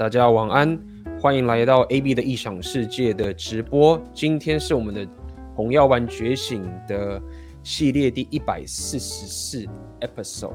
[0.00, 0.80] 大家晚安，
[1.20, 4.00] 欢迎来到 AB 的异想世界的直播。
[4.14, 5.06] 今天是我们的
[5.54, 7.20] 红药丸觉醒的
[7.62, 9.66] 系列第一百四十四
[10.00, 10.54] episode。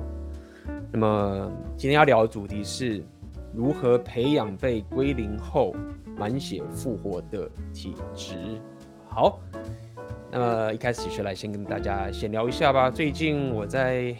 [0.91, 3.05] 那么今天要聊的主题是
[3.53, 5.75] 如何培养被归零后
[6.17, 8.59] 满血复活的体质。
[9.07, 9.39] 好，
[10.31, 12.89] 那么一开始就来先跟大家闲聊一下吧。
[12.89, 14.15] 最近我在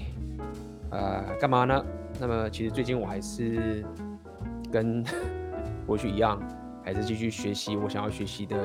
[0.92, 1.84] 呃干嘛呢？
[2.20, 3.84] 那么其实最近我还是。
[4.76, 5.02] 跟
[5.88, 6.38] 过去一样，
[6.84, 8.58] 还是继续学习我想要学习的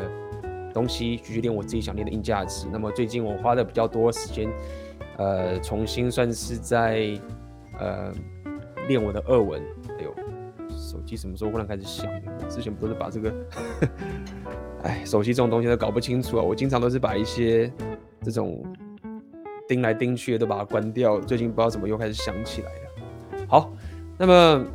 [0.75, 2.67] 东西，继续练我自己想练的硬架子。
[2.73, 4.49] 那么最近我花的比较多时间，
[5.19, 7.17] 呃，重新算是在
[7.79, 8.13] 呃
[8.89, 9.63] 练我的俄文。
[10.01, 10.13] 哎呦，
[10.77, 12.11] 手机什么时候忽然开始响？
[12.49, 13.33] 之前不是把这个，
[14.83, 16.43] 哎，手机这种东西都搞不清楚啊。
[16.43, 17.73] 我经常都是把一些
[18.21, 18.65] 这种
[19.69, 21.21] 钉来钉去的都把它关掉。
[21.21, 23.47] 最近不知道怎么又开始响起来了。
[23.47, 23.73] 好，
[24.19, 24.67] 那么。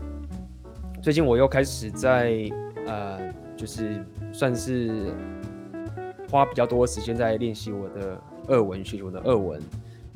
[1.06, 2.50] 最近我又开始在
[2.88, 5.14] 呃，就是算是
[6.32, 9.62] 花比较多时间在练习我的俄文，学习我的俄文。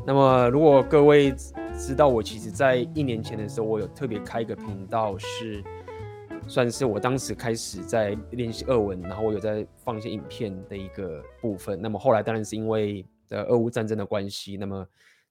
[0.03, 1.31] 那么，如果各位
[1.77, 5.63] 知道，我其实在一年前的时候，我有特别开一个频道，是
[6.47, 11.79] 算是我当时开始在练习俄文，然后我有在放一些影片的一个部分。
[11.79, 14.83] 那么后来当然是因为呃俄乌战争的关系，那么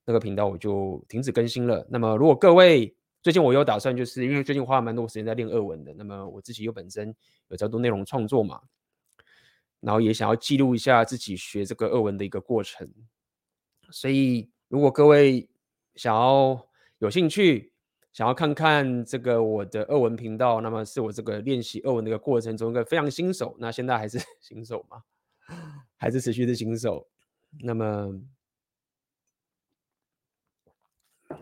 [0.05, 1.85] 那个频道我就停止更新了。
[1.91, 5.93] 那么如果各位最近我有打算，就是因为最近花了蛮多时间在练俄文的。
[5.95, 7.15] 那么我自己又本身
[7.49, 8.63] 有在做内容创作嘛，
[9.81, 12.89] 然后也想要记录一下自己学这个俄文的一个过程。
[13.91, 15.49] 所以如果各位
[15.97, 17.73] 想要有兴趣，
[18.13, 23.57] 想要看看这个我的俄文频道，那么是我这个练习俄文的一个过程中一个非常新手。
[23.59, 25.03] 那现在还是 新手嘛，
[25.97, 27.09] 还是持续的新手。
[27.61, 28.21] 那么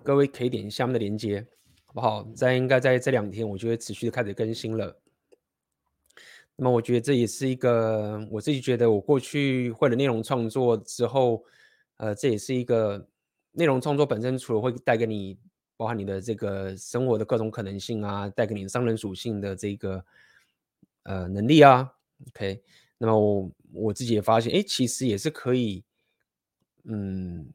[0.02, 1.46] 各位可以点下面的链接。
[1.96, 4.94] 不好，在应该在这两天，我就会持续的开始更新了。
[6.54, 11.42] 那么，我觉得这也是一个我自己觉得我过去会的内容创作之后，
[11.96, 13.08] 呃，这也是一个
[13.52, 15.38] 内容创作本身，除了会带给你
[15.78, 20.04] 包含你的这个生活的各种可能性啊，带给你商人属性的这个
[21.04, 21.90] 呃能力啊
[22.28, 22.62] ，OK。
[22.98, 25.82] 那么我我自己也发现，哎，其实也是可以，
[26.84, 27.46] 嗯。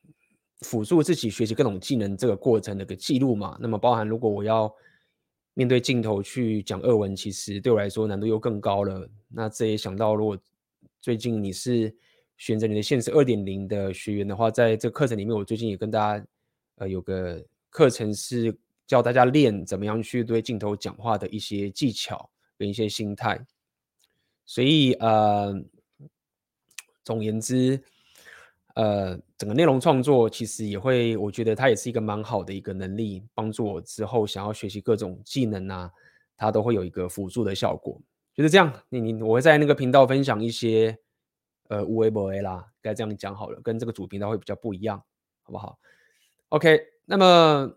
[0.61, 4.71] 辅助自己学习各种技能这个过程的一个记录嘛，那么包含如果我要
[5.55, 9.09] 面对镜头去讲二文，其实对我来说难度又更高了。
[9.27, 10.37] 那这也想到，如果
[11.01, 11.93] 最近你是
[12.37, 16.25] 选择你的现实二点零的学员的话，在这个课程里面，我最近也跟大家
[16.75, 18.55] 呃有个课程是
[18.85, 23.43] 教大家练怎么样去对镜头讲话的一些技巧跟一些心态。
[24.45, 25.53] 所以呃，
[27.03, 27.81] 总言之。
[28.75, 35.91] 呃，整个内容创作其实也会，我觉得它也是一个蛮好的一个能力，帮助我之后想要学习各种技能啊，
[36.37, 37.99] 它都会有一个辅助的效果。
[38.35, 40.95] 就是这样，你你我会在那个频道分享一些
[41.69, 45.03] 呃无为不为啦，该这样讲好了，跟这个主频道会比较不一样，
[45.41, 45.79] 好不好
[46.49, 47.75] ？OK，那么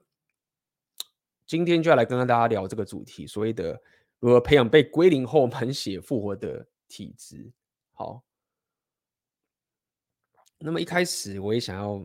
[1.46, 3.80] 今天就要来跟大家聊这个主题，所谓的
[4.20, 7.50] 如何培养被归零后满血复活的体质。
[7.94, 8.22] 好。
[10.58, 12.02] 那么一开始我也想要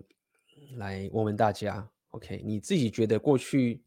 [0.76, 3.82] 来问问大家，OK，你自己觉得过去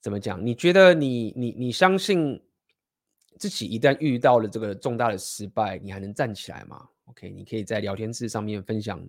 [0.00, 0.44] 怎么讲？
[0.44, 2.38] 你觉得你你你相信
[3.38, 9.02] 自己一旦遇到了这个重大的失败，你还能站起来吗？OK，你可以在聊天室上面分享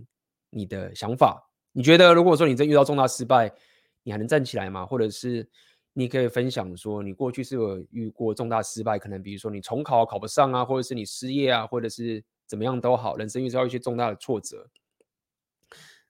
[0.50, 1.46] 你的想法。
[1.74, 3.52] 你觉得如果说你真遇到重大失败，
[4.04, 4.86] 你还能站起来吗？
[4.86, 5.46] 或者是
[5.92, 12.24] 你可以分享说你过去是有遇过重大失败，可能比如说你重考考不上啊，或者是你失业啊，或者是。
[12.48, 14.70] 怎么样都好，人生遇到一些重大的挫折，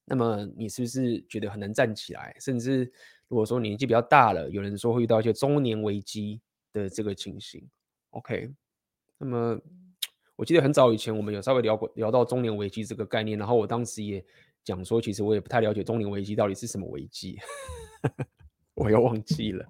[0.03, 2.35] 那么你是不是觉得很难站起来？
[2.40, 2.91] 甚至
[3.28, 6.41] 如果说年纪比较大了，有人说会遇到一些中年危机
[6.73, 7.68] 的这个情形。
[8.12, 8.51] OK，
[9.18, 9.59] 那么
[10.35, 14.23] 我记得很早以前我们有稍微聊过聊到中年危机这个概念，然后我当时也
[14.63, 17.40] 讲说，其实我也不太了解中年危机到底是什么危机，
[18.75, 19.66] 我又忘记了。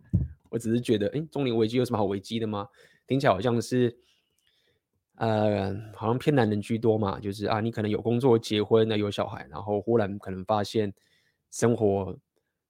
[0.50, 2.68] 我只是觉得，哎，中年危机有什么好危机的吗？
[3.06, 4.00] 听起来好像是。
[5.18, 10.94] 呃，好像偏男人居多嘛，就是啊，你可能有工作、结婚、那有小孩，然后忽然可能发现
[11.52, 12.18] 生活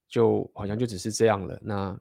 [0.08, 2.00] 就好像就只是这样了，那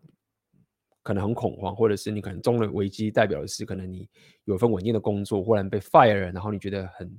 [1.03, 4.07] 可能很恐慌，或者是你可能中了危机，代表的是可能你
[4.45, 7.11] 有份稳定的工作忽然被 fire 了，然后你觉得很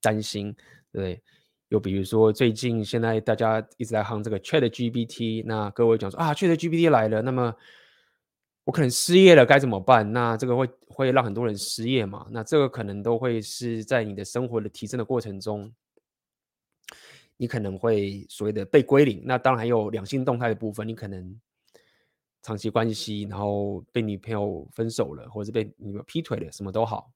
[0.00, 0.54] 担心，
[0.92, 1.22] 对？
[1.68, 7.54] 又比如说最近现在大家一直在夯这个 ChatGPT，那各位讲说啊，ChatGPT 来了，那么。
[8.64, 10.12] 我可能失业了，该怎么办？
[10.12, 12.26] 那这个会会让很多人失业嘛？
[12.30, 15.72] 那这个可能都会是在你的生活的提升的过程中，
[17.36, 19.22] 你可能会所谓的被归零。
[19.24, 21.40] 那当然还有两性动态的部分，你可能
[22.40, 27.10] 长期关系，然后被女朋友分手了，或者是被女朋友劈腿了，什么都好。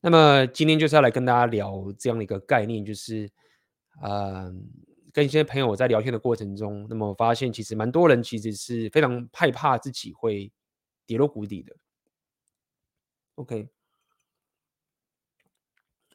[0.00, 3.30] 那么今天就是要来跟大家聊这样的一个概念，就是，
[4.00, 4.52] 呃，
[5.12, 10.50] 跟一些朋友在聊天的过程中，那么我发现其实蛮多人其实是非常害怕自己会
[11.06, 11.76] 跌落谷底的。
[13.34, 13.68] OK，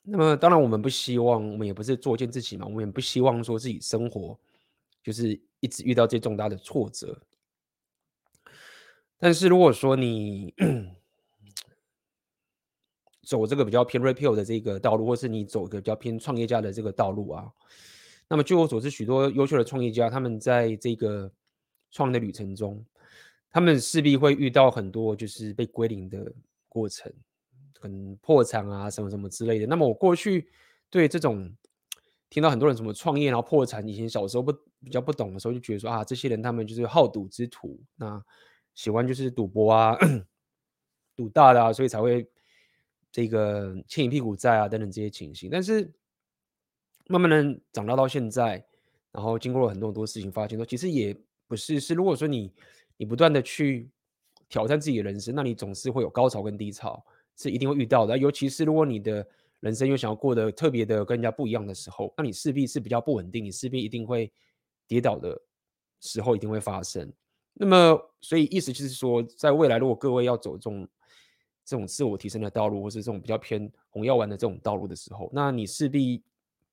[0.02, 4.40] 那么当然我们不希望，我们也不是作践自己嘛，我们也不希望说自己生活
[5.04, 7.22] 就是一直遇到这重大的挫折。
[9.20, 10.54] 但是如果说你
[13.24, 17.52] 走这个比较偏 rapio 的这个道路，或是你走一个比较偏创业家的这个道路啊，
[18.30, 21.32] 那么据我所知，许多优秀的创业家，他们在这个
[21.92, 22.86] 创业的旅程中，
[23.50, 26.34] 他们势必会遇到很多就是被归零的
[26.68, 27.12] 过程，
[27.74, 29.66] 可能破产啊，什么什么之类的。
[29.66, 30.48] 那么我过去
[30.90, 31.52] 对这种
[32.30, 34.52] 听到很多人什么创业然后破产，以前小时候不
[34.84, 38.24] 比较不懂的时候，就觉得说啊，这些人他们就是好赌之徒，那。
[38.76, 39.98] 喜欢就是赌博啊，
[41.16, 42.30] 赌大的啊，所以才会
[43.12, 45.50] 这个欠一屁股债啊等等这些情形。
[45.50, 45.92] 但是
[47.08, 48.64] 慢慢的长大到现在，
[49.12, 51.16] 然后经过了很多很多事情，发现说其实也
[51.48, 51.80] 不是。
[51.80, 52.52] 是如果说你
[52.98, 53.90] 你不断的去
[54.50, 57.04] 挑战自己的人生，那你总是会有高潮跟低潮，
[57.36, 58.18] 是一定会遇到的。
[58.18, 59.26] 尤其是如果你的
[59.60, 64.32] 人生又想要过得特别的跟人家不一样的时候，那你势必是比较不稳定，你势必一定会
[64.88, 65.40] 跌倒的
[66.00, 67.12] 时候一定会发生。
[67.54, 70.88] 那么，所以意思就是说，在未来，如果各位要走这种
[71.66, 76.22] 这种自我提升的道路，或是这种比较偏红药丸的这种道路的时候，那你势必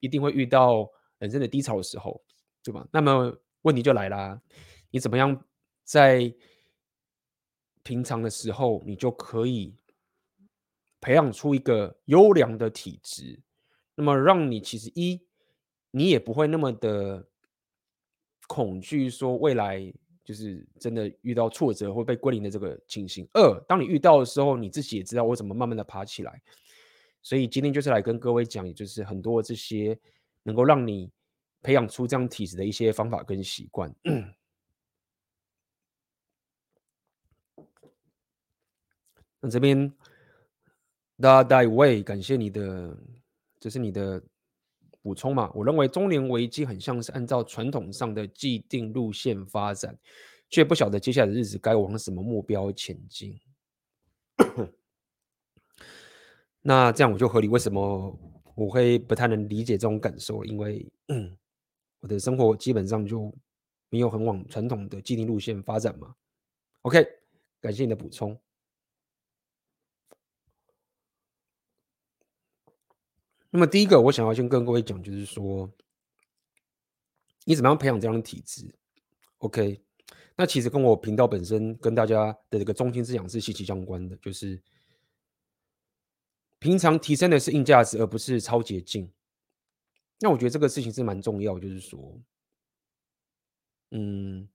[0.04, 2.22] 一定会遇到人生的低潮的时候，
[2.62, 2.86] 对吧？
[2.92, 4.40] 那么问题就来啦，
[4.90, 5.44] 你怎么样
[5.82, 6.34] 在
[7.82, 9.74] 平常的时候，你就可以
[11.00, 13.40] 培养出一个优良的体质，
[13.94, 15.26] 那么让你其实一，
[15.90, 17.26] 你也不会那么的
[18.46, 19.92] 恐惧，说未来。
[20.24, 23.28] 就是真的遇到挫折会被归零的这个情形。
[23.34, 26.40] 二，当你遇到的时候，你自己也知道我怎么慢慢的爬起来。
[27.24, 29.98] 所以今天就是来跟各位讲，也就是很多这些
[30.42, 31.10] 能够让你
[31.62, 33.90] 培养出这样体质的一些方法跟习惯。
[39.40, 39.90] 那这边
[41.18, 42.94] 大大卫，感谢你的，
[43.58, 44.22] 这是你的
[45.00, 45.50] 补充嘛？
[45.54, 49.98] 我认为中年危机很像是按照传统上的既定路线发展，
[50.50, 53.40] 却不晓得接下来的日子该往什么目标前进。
[56.66, 58.18] 那这样我就合理，为什么
[58.54, 60.42] 我会不太能理解这种感受？
[60.46, 60.90] 因为
[62.00, 63.30] 我的生活基本上就
[63.90, 66.14] 没有很往传统的既定路线发展嘛。
[66.80, 67.06] OK，
[67.60, 68.40] 感谢你的补充。
[73.50, 75.70] 那么第一个，我想要先跟各位讲，就是说，
[77.44, 78.74] 你怎么样培养这样的体质
[79.38, 79.82] ？OK，
[80.34, 84.62] 那其实跟我频道本身跟大家的这个中心思想是息息相关的，就是
[86.64, 89.12] 平常提升的是硬价值，而不是超捷径。
[90.20, 92.18] 那我觉得这个事情是蛮重要，就是说，
[93.90, 94.48] 嗯，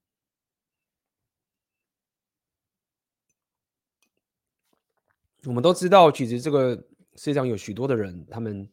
[5.44, 6.76] 我们都知道，其实这个
[7.14, 8.68] 世界上有许多的人，他们。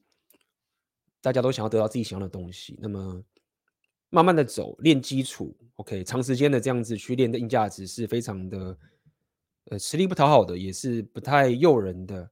[1.22, 3.24] 大家都想要得到自己想要的东西，那么
[4.10, 8.78] 慢慢的走，练基础，OK，长时间的这样子去练的硬价值是非常的，
[9.64, 12.30] 呃，吃力不讨好的，也是不太诱人的。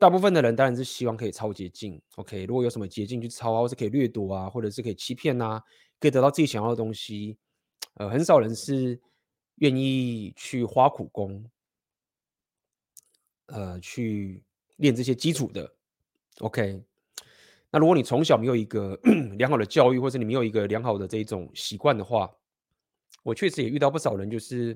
[0.00, 5.62] 大部分的人当然是希望可以抄捷径，OK，如果有什么捷径去抄啊，或是可以掠夺啊，或者是可以欺骗啊，
[6.00, 7.36] 可以得到自己想要的东西，
[7.96, 8.98] 呃，很少人是
[9.56, 11.44] 愿意去花苦功，
[13.48, 14.42] 呃，去
[14.76, 15.70] 练这些基础的
[16.38, 16.82] ，OK。
[17.70, 18.98] 那如果你从小没有一个
[19.36, 22.30] 良好的教育，或者你没有一个良好的这种习惯的话，
[23.22, 24.74] 我确实也遇到不少人，就是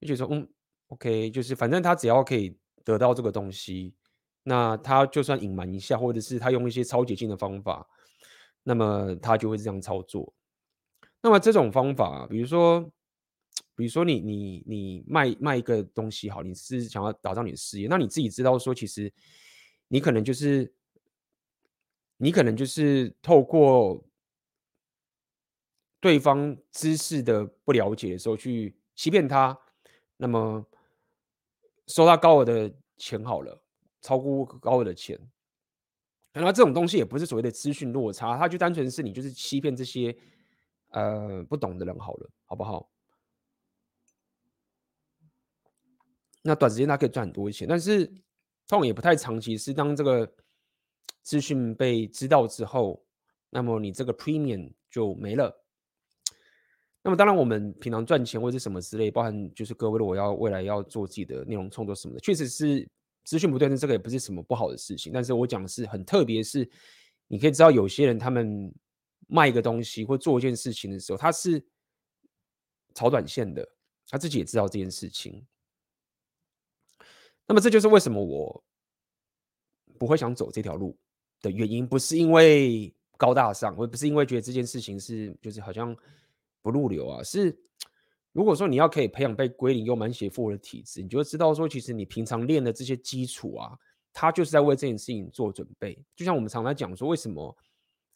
[0.00, 0.48] 就觉得说，嗯
[0.88, 3.94] ，OK，就是反正他只要可以得到这个东西，
[4.48, 7.86] 那他就算隐瞒一下，或者是他用一些超捷径的方法，
[8.62, 10.34] 那么他就会这样操作。
[11.20, 12.80] 那么这种方法，比如说，
[13.76, 19.12] 比如说你你你卖卖一个东西好，你是想要打造你的事业，那你自己知道说，其实
[19.88, 20.72] 你可能就是。
[22.20, 24.04] 你可能就是透过
[26.00, 29.56] 对方知识的不了解的时候去欺骗他，
[30.16, 30.66] 那么
[31.86, 33.62] 收他高额的钱好了，
[34.08, 35.18] 超过高额的钱，
[36.32, 40.16] 那这种东西也不是所谓的资讯落差，它就单纯是你就是欺骗这些
[40.90, 42.88] 呃不懂的人好了，好不好？
[46.42, 48.06] 那短时间他可以赚很多钱，但是
[48.66, 50.34] 通常也不太长期，是当这个。
[51.20, 53.04] 资讯被知道之后，
[53.50, 55.62] 那么你这个 premium 就没了。
[57.02, 62.88] 那么当然，我们平常赚钱或者什么之类，包含就是各位的我要未来要做自己的内容创作什么的，确实是
[63.28, 65.12] 资讯不对称，这个也不是什么不好的事情。
[65.12, 66.66] 但是我讲的是很特别，是
[67.26, 68.74] 你可以知道有些人他们
[69.26, 71.62] 卖一个东西或做一件事情的时候，他是
[72.94, 73.68] 炒短线的，
[74.08, 75.46] 他自己也知道这件事情。
[77.46, 78.64] 那么这就是为什么我
[79.98, 80.98] 不会想走这条路
[81.42, 85.94] 的原因，不是因为高大上，我不是因为觉得这件事情是就是好像。
[86.60, 87.56] 不入流啊，是
[88.38, 93.76] 如果说你要可以培养被归零又满血复活的体质，你就会知道说，其实你平常练的这些基础啊，
[94.12, 96.00] 它就是在为这件事情做准备。
[96.14, 97.56] 就像我们常常讲说，为什么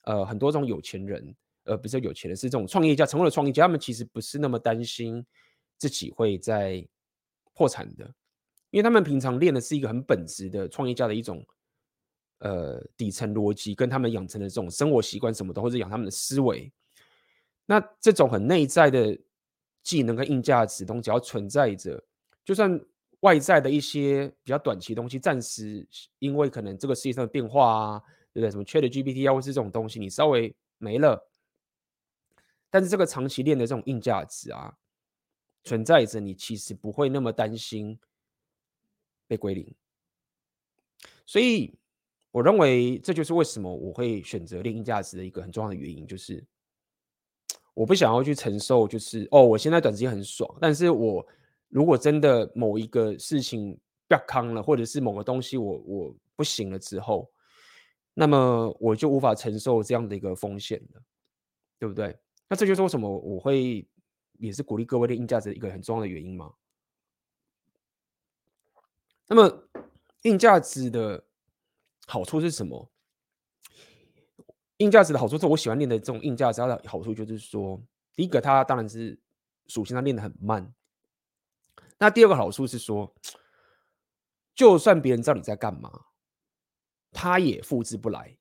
[0.02, 5.26] 呃很多这种有钱人，呃不是有钱人，是这种创业家，成功的创业家，他们其实不是那么担心
[5.76, 6.86] 自己会在
[7.52, 8.04] 破产的，
[8.70, 11.44] 因为他们平常练的是一个很本质的创业家的一种
[12.38, 16.72] 呃底层逻辑，跟他们养成的这种生活习惯什么的，或者养他们的思维。
[17.66, 19.18] 那这种很内在的
[19.82, 22.02] 技能跟硬价值东西，只要存在着，
[22.44, 22.80] 就算
[23.20, 25.86] 外在的一些比较短期的东西，暂时
[26.18, 28.50] 因为可能这个世界上的变化啊，对不对？
[28.50, 31.28] 什么 ChatGPT 啊，或是这种东西，你稍微没了，
[32.70, 34.76] 但是这个长期练的这种硬价值啊，
[35.64, 37.98] 存在着，你其实不会那么担心
[39.26, 39.74] 被归零。
[41.26, 41.74] 所以，
[42.30, 46.44] 我认为这就是为什么我会选择练硬价值的一个很重要的原因，就是。
[47.74, 51.26] 我不想要去承受，就是哦，我现在短时间很爽，但是我
[51.68, 57.30] 如果真的某一个事情不康了，或者是某个东西我我不行了之后，
[58.12, 61.02] 那么我就无法承受这样的一个风险了，
[61.78, 62.14] 对不对？
[62.46, 63.88] 那这就是为什么我会
[64.38, 66.52] 也是鼓励各位练硬价值一个很重要的原因嘛。
[69.26, 69.68] 那么
[70.24, 71.24] 硬价值的
[72.06, 72.91] 好处是什么？
[74.82, 77.80] 硬价值的好处是我喜欢练的这种硬价值，它的好处就是说，
[78.16, 79.18] 第一个它当然是
[79.66, 80.74] 属性，它练得很慢。
[81.98, 83.14] 那第二个好处是说，
[84.54, 85.90] 就算别人知道你在干嘛，
[87.12, 88.36] 他也复制不来。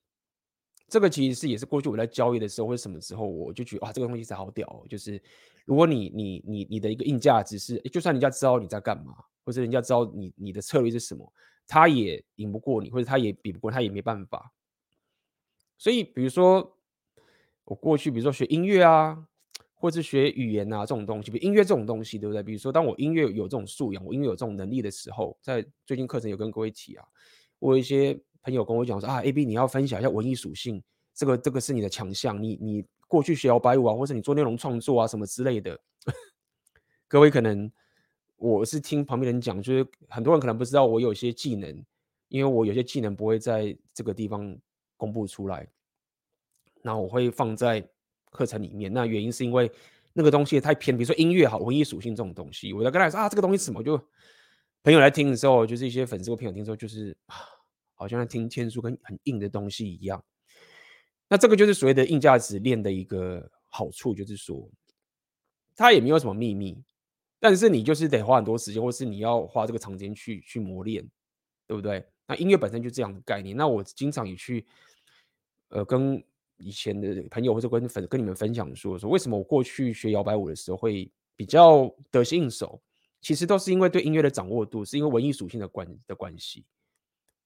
[0.88, 4.84] 这个其实是也是过去我在交易的时候或者什么时候，我就觉得哇，这个东西是好屌哦。
[4.88, 5.22] 就是
[5.64, 11.32] 如果你你你你的一个硬价值是，就算人家知道你在干嘛，或者人家知道你你的策略是什么，
[11.66, 14.52] 他也赢不过你，或者他也比不过，他也没办法。
[15.82, 16.78] 所以，比如说
[17.64, 19.26] 我过去，比如说学音乐啊，
[19.74, 22.40] 或者是学语言啊这种东西，比如音乐这种东西，对不对？
[22.40, 27.04] 比如说，当我音乐有这种素养，我音乐有这种能力的时候，在最近课程有跟各位提啊，
[27.58, 30.80] 我有一些朋友跟我讲说啊，AB 你要分享一下文艺属性，
[31.12, 35.76] 这个这个是你的强项，你你过去学摇摆舞啊，或者你做内容创作啊什么之类的，
[37.08, 37.68] 各位可能
[38.36, 41.84] 我是听旁边人讲，就是很多人可能不知道我有些技能，
[42.28, 44.56] 因为我有些技能不会在这个地方。
[45.02, 45.66] 公布出来，
[46.80, 47.84] 那我会放在
[48.30, 48.92] 课程里面。
[48.92, 49.68] 那原因是因为
[50.12, 53.82] 那个东西太偏，比如说音乐好，文艺属性这种东西，我在跟他说啊，这个东西什么？
[53.82, 53.98] 就
[54.84, 57.16] 朋友来听的时候，就是一些粉丝或朋友听说，就是
[57.96, 60.24] 好像在听天书跟很硬的东西一样。
[61.26, 64.70] 那这个就是所谓的硬价值练的一个好处，就是说
[65.74, 66.80] 它也没有什么秘密，
[67.40, 71.04] 但是你就是得花很多时间，或是你要花这个长时间去去磨练，
[71.66, 72.06] 对不对？
[72.28, 73.56] 那音乐本身就这样的概念。
[73.56, 74.64] 那我经常也去。
[75.72, 76.22] 呃，跟
[76.58, 82.80] 以前的朋友或者跟粉跟你们分享说说，为什么我过去学摇摆舞的时候会比较得心应手，
[83.20, 86.66] 其实都是因为对音乐的掌握度，是因为文艺属性的关的关系。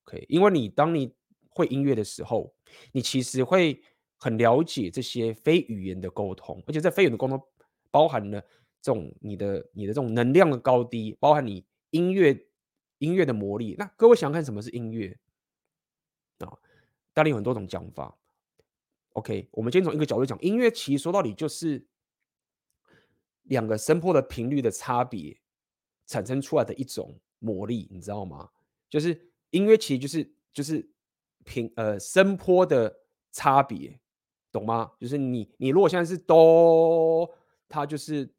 [0.05, 1.15] OK，因为你当你
[1.51, 2.53] 会音乐的时候，
[2.93, 3.81] 你其实会
[4.17, 7.41] 很了解这些非语言的沟通，而且在非语言的沟通
[7.93, 8.41] 包含了
[8.83, 12.37] 这种你的你的这种能量的高低，包含你音乐
[12.99, 13.77] 音乐的魔力。
[13.79, 15.17] 那各位想看什么是音乐？
[17.17, 18.15] 当然有很多种讲法。
[19.15, 21.87] OK，我们先从一个角度讲，音乐其实说到底就是
[23.45, 25.41] 两个声波的频率的差别
[26.05, 28.51] 产生出来的一种魔力，你知道吗？
[28.91, 30.87] 就是音乐其实就是就是
[31.45, 32.95] 频呃声波的
[33.33, 33.99] 差别，
[34.53, 34.93] 懂吗？
[35.01, 37.35] 就是你你如果现在是哆，
[37.67, 38.31] 它就是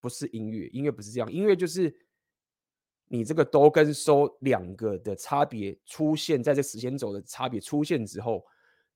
[0.00, 1.96] 不是音乐，音乐不是这样，音乐就是
[3.08, 8.44] 你这个哆跟嗦两个的差别出现在这时间轴的差别出现之后。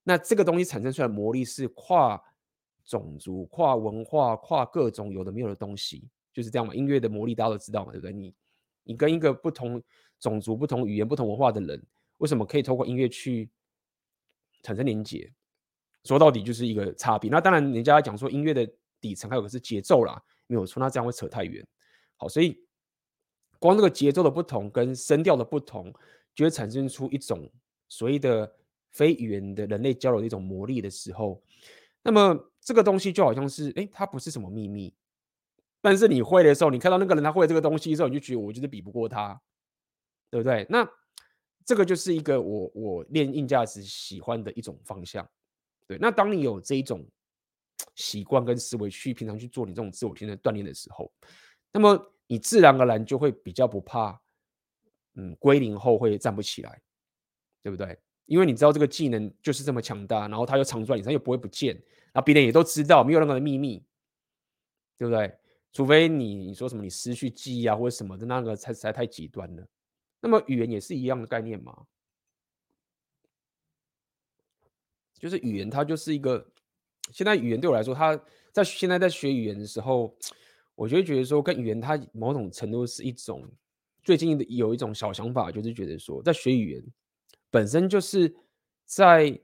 [0.02, 2.18] 那这个东西产生出来魔力是跨
[2.84, 6.74] 种族、跨文化、跨各种有的没有的东西，就是这样嘛。
[6.74, 8.12] 音乐的魔力大家都知道嘛，对不对？
[8.14, 8.34] 你
[8.84, 9.82] 你跟一个不同
[10.18, 11.84] 种族、不同语言、不同文化的人，
[12.16, 13.50] 为什么可以透过音乐去
[14.62, 15.30] 产生连接？
[16.04, 17.30] 说到底就是一个差别。
[17.30, 18.66] 那当然，人家讲说音乐的
[18.98, 20.80] 底层还有个是节奏啦，没有错。
[20.80, 21.62] 那这样会扯太远。
[22.16, 22.58] 好，所以
[23.58, 25.92] 光这个节奏的不同跟声调的不同，
[26.34, 27.50] 就会产生出一种
[27.88, 28.54] 所谓的。
[28.90, 31.40] 非语言的人类交流的一种魔力的时候，
[32.02, 34.92] 那么这个东西就好像是，哎，它不是什么秘密，
[35.82, 39.38] 但是你会的时候，你看到那个人他会这个东西的时候，你就觉得我就是比不过他，
[40.30, 40.66] 对不对？
[40.70, 40.88] 那
[41.66, 45.28] 这个就是一个我我练硬价值喜欢的一种方向。
[45.86, 47.06] 对，那当你有这一种
[47.94, 51.12] 习惯跟思维去平常去做你这种自我天的锻炼的时候，
[51.70, 54.20] 那么你自然而然就会比较不怕，
[55.14, 56.80] 嗯，归零后会站不起来，
[57.62, 57.98] 对不对？
[58.26, 61.74] 因为你知道这个技能就是这么强大，然后它又藏在你身上又不会不见，
[62.12, 63.84] 然后别人也都知道，没有任何的秘密，
[64.96, 65.36] 对不对？
[65.72, 69.66] 除非你你说什么你失去记忆啊或者什么的，那个才实在太极端了。
[70.20, 71.86] 那么语言也是一样的概念嘛。
[75.18, 76.46] 就是语言，它就是一个。
[77.10, 78.14] 现在语言对我来说，它
[78.52, 80.14] 在现在在学语言的时候，
[80.78, 83.50] 我就觉得说，跟语言它某种程度是一种。
[84.00, 86.84] 最近的有一种小想法，就是觉得说，在学语言
[87.50, 88.32] 本身就是
[88.84, 89.40] 在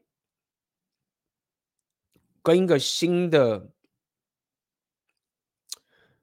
[2.40, 3.68] 跟一个新的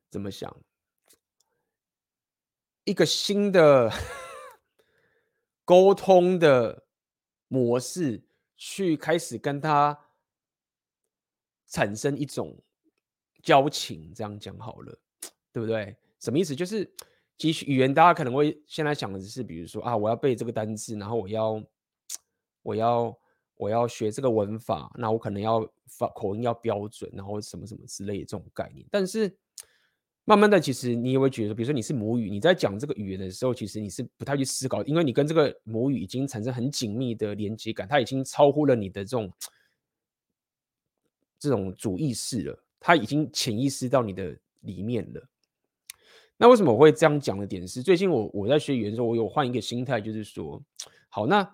[0.10, 0.56] 怎么想，
[2.86, 3.92] 一个新的
[5.66, 6.86] 沟通的
[7.50, 8.24] 模式。
[8.64, 10.00] 去开始跟他
[11.66, 12.56] 产生一种
[13.42, 15.01] 交情，这样讲好了，
[15.52, 15.96] 对不对？
[16.20, 16.56] 什么意思？
[16.56, 16.90] 就是
[17.38, 21.64] 其实语言，大家可能会现在想的是，比如说啊，我要背这个单字，然后我要
[22.64, 23.18] 我要
[23.56, 29.36] 我要学这个文法，那我可能要发口音要标准，然后什么什么之类的这种概念，但是。
[30.24, 39.34] 慢慢的，其实你也会觉得，比如说你是母语，你在讲这个语言的时候，其实你是不太去思考，因为你跟这个母语已经产生很紧密的连接感，它已经超乎了你的这种
[41.40, 45.28] 这种主意识了，它已经潜意识到你的里面了。
[46.42, 50.60] 那为什么我会这样讲的点是，最近我我在学语言的时候，我有换一个心态，就是说，
[51.08, 51.48] 好，那。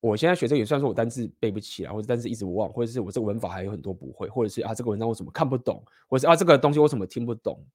[0.00, 7.66] 我现在学这个也算说，我单字背不起来，或者单字一直忘，或者是我这个文法还有很多不会，或者是啊这个文章我怎么看不懂，或者是啊这个东西我怎么听不懂。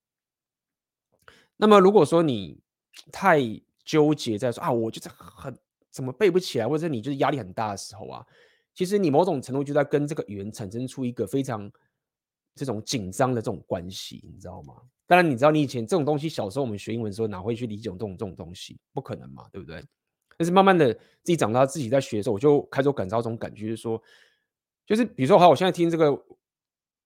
[1.57, 2.61] 那么如果说你
[3.11, 3.41] 太
[3.83, 5.53] 纠结在说啊我就是很
[5.89, 8.25] 怎么背不起来，或者是你就是压力很大的时候啊，
[8.73, 11.69] 其实你某种程度就在跟这个语言产生出一个非常
[12.55, 14.75] 这种紧张的这种关系，你知道吗？
[15.11, 18.79] 当然你知道你以前这种东西，小时候我们学英文的时候哪会去理解这种这种东西？
[18.93, 19.83] 不可能嘛，对不对？
[20.37, 24.01] 但是慢慢的，自己长大，自己在学的时候，我就开始感受到这种感觉，就是说，
[24.85, 26.25] 就是比如说，好，我现在听这个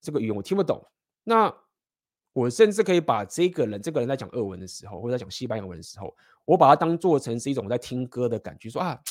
[0.01, 0.79] 这个语言，我听不懂，
[1.23, 1.51] 那
[2.33, 6.15] 我甚至可以把这个人，这个人在讲俄文的时候，或者在讲西班牙文的时候，
[6.45, 9.01] 我把它当做成是一种在听歌的感觉，说啊，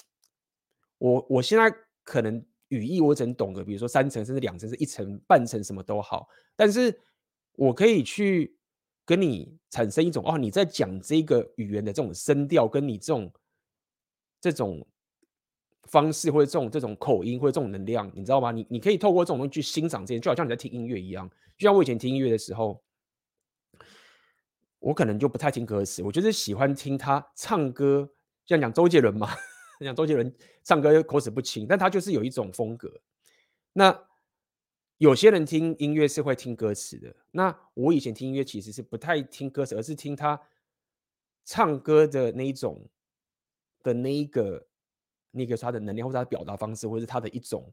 [0.99, 1.69] 我我现在
[2.05, 6.97] 可能语义我只能懂个，比如说三层，甚至两层，是一层半层，什么都好，但是
[7.57, 8.57] 我可以去
[9.05, 13.33] 跟你产生一种哦，你在讲这个语言的这种声调，跟你这种。
[14.41, 14.87] 这种
[15.85, 18.53] 方式或者这种这种口音或者这种能量，你知道吗？
[18.53, 21.27] 你你可以透过这种东西去欣赏这些，就好像你在听音乐一样。
[21.57, 22.85] 就像我以前听音乐的时候，
[24.81, 28.07] 我可能就不太听歌词，我就是喜欢听他唱歌，
[28.45, 29.31] 像讲周杰伦嘛，
[29.81, 30.31] 讲周杰伦
[30.63, 32.93] 唱歌口齿不清，但他就是有一种风格。
[33.73, 33.99] 那
[34.99, 40.41] 有些人听音乐是会听歌词的，那我以前听音乐其实是不太听歌词，而是听他
[41.45, 42.89] 唱歌的那一种。
[43.85, 44.67] 的那一个，
[45.31, 47.71] 那个他的能量，或者他的表达方式，或者是他的一种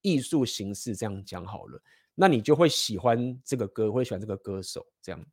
[0.00, 1.80] 艺术形式，这样讲好了，
[2.16, 5.26] 那你就会喜欢这个歌，会喜欢这个歌手这样。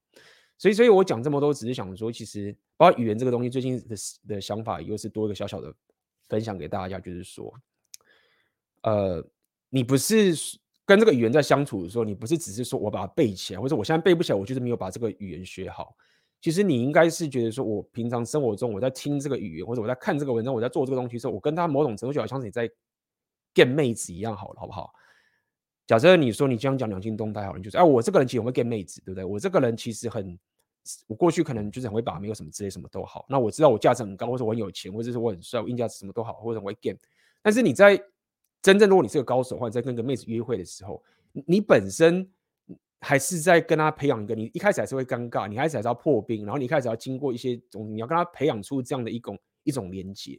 [0.56, 3.96] 所以，所以我讲这么多，只是想说，其实包括语言这个东西，最近的
[4.28, 5.74] 的想法又是多一个小小的
[6.28, 7.52] 分享给大家，就是说，
[8.84, 9.28] 呃，
[9.70, 10.36] 你不是
[10.90, 15.96] 跟这个语言在相处的时候，你不是只是说我把它背起来，或者我现在背不起来，我就是没有把这个语言学好。
[16.42, 22.68] 其实你应该是觉得说，我平常生活中我在听这个语言，或者我在看这个文章，我在做这个东西的时候，我跟他某种程度就好像是你在
[23.54, 24.92] get 妹子一样，好了，好不好？
[25.86, 29.24] 假设你说你这样讲两性动态，好了，就是哎，我这个人其实很会 get 妹子，对不对？
[29.24, 30.40] 我这个人其实很，
[31.06, 33.26] 我过去可能就是很会把妹，有什么之类什么都好。
[33.30, 36.98] 那我知道我价值很高，或者我很有钱，或者是我很帅，我硬价值什么都好，或者我会 get。
[37.42, 38.02] 但是你在
[38.62, 41.04] 真正如果你是个高手，或者在跟个妹子约会的时候，
[41.46, 42.30] 你本身。
[43.02, 50.38] 还是在跟她培养一个，你一开始还是会尴尬，你开始还是要破冰，然后你开始要经过一些种，你要跟她培养出这样的一种一种连接，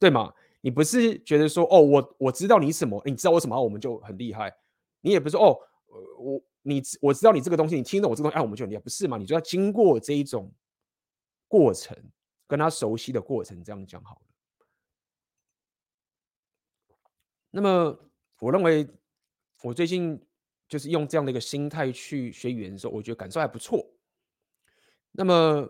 [0.00, 0.32] 对吗？
[0.60, 4.52] 你不是觉得说哦，我我知道你什么，你知道我什么，我们就很厉害。
[5.00, 5.56] 你也不是说哦，
[6.18, 9.16] 我你我知道你这个东西，你听懂我这个东西，哎，我们就很厉害，不是嘛？
[9.16, 10.52] 你就要经过这一种
[11.46, 11.96] 过程，
[12.48, 14.31] 跟他熟悉的过程，这样讲好了。
[17.52, 17.96] 那么，
[18.40, 18.88] 我认为
[19.62, 20.20] 我最近。
[20.68, 23.86] 就是用这样的一个心态去学语言的时候，我觉得感受还不错。
[25.10, 25.68] 那么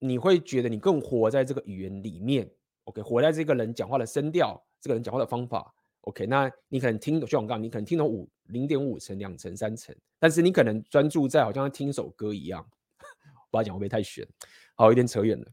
[0.00, 2.50] 你会觉得你更活在这个语言里面
[2.82, 3.00] ，OK？
[3.00, 6.26] 活在这个人讲话的声调，这个人讲话的方法，OK？
[6.26, 12.68] 那你可能听懂，就像我刚，你可能听懂五零点五成、两成、三成，但是你可能专注在好像听一首歌一样，
[13.52, 14.26] 不要讲会不会太玄，
[14.74, 15.46] 好，有点扯远了。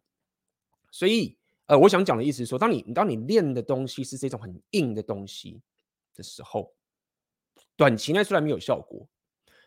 [0.90, 1.38] 所以，
[1.68, 5.62] 呃，我想讲的意思是说，当你当你练的东西是这种很硬的东西
[6.14, 6.74] 的时候，
[7.76, 9.08] 短期内虽然没有效果，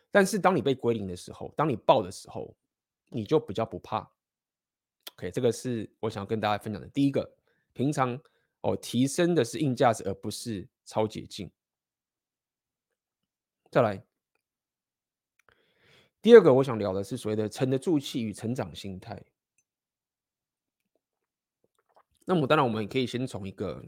[0.09, 2.55] 但是当你被归零的时候，当你爆的时候，
[3.09, 3.99] 你就比较不怕。
[5.15, 7.35] OK，这个是我想要跟大家分享的第一个。
[7.73, 8.19] 平常
[8.61, 11.49] 哦，提升的是硬价值，而不是超捷径。
[13.69, 14.03] 再来，
[16.21, 19.23] 第二个我想聊的是所谓的沉得住气与成长心态。
[22.25, 23.83] 那么当然，我们也可以先从一个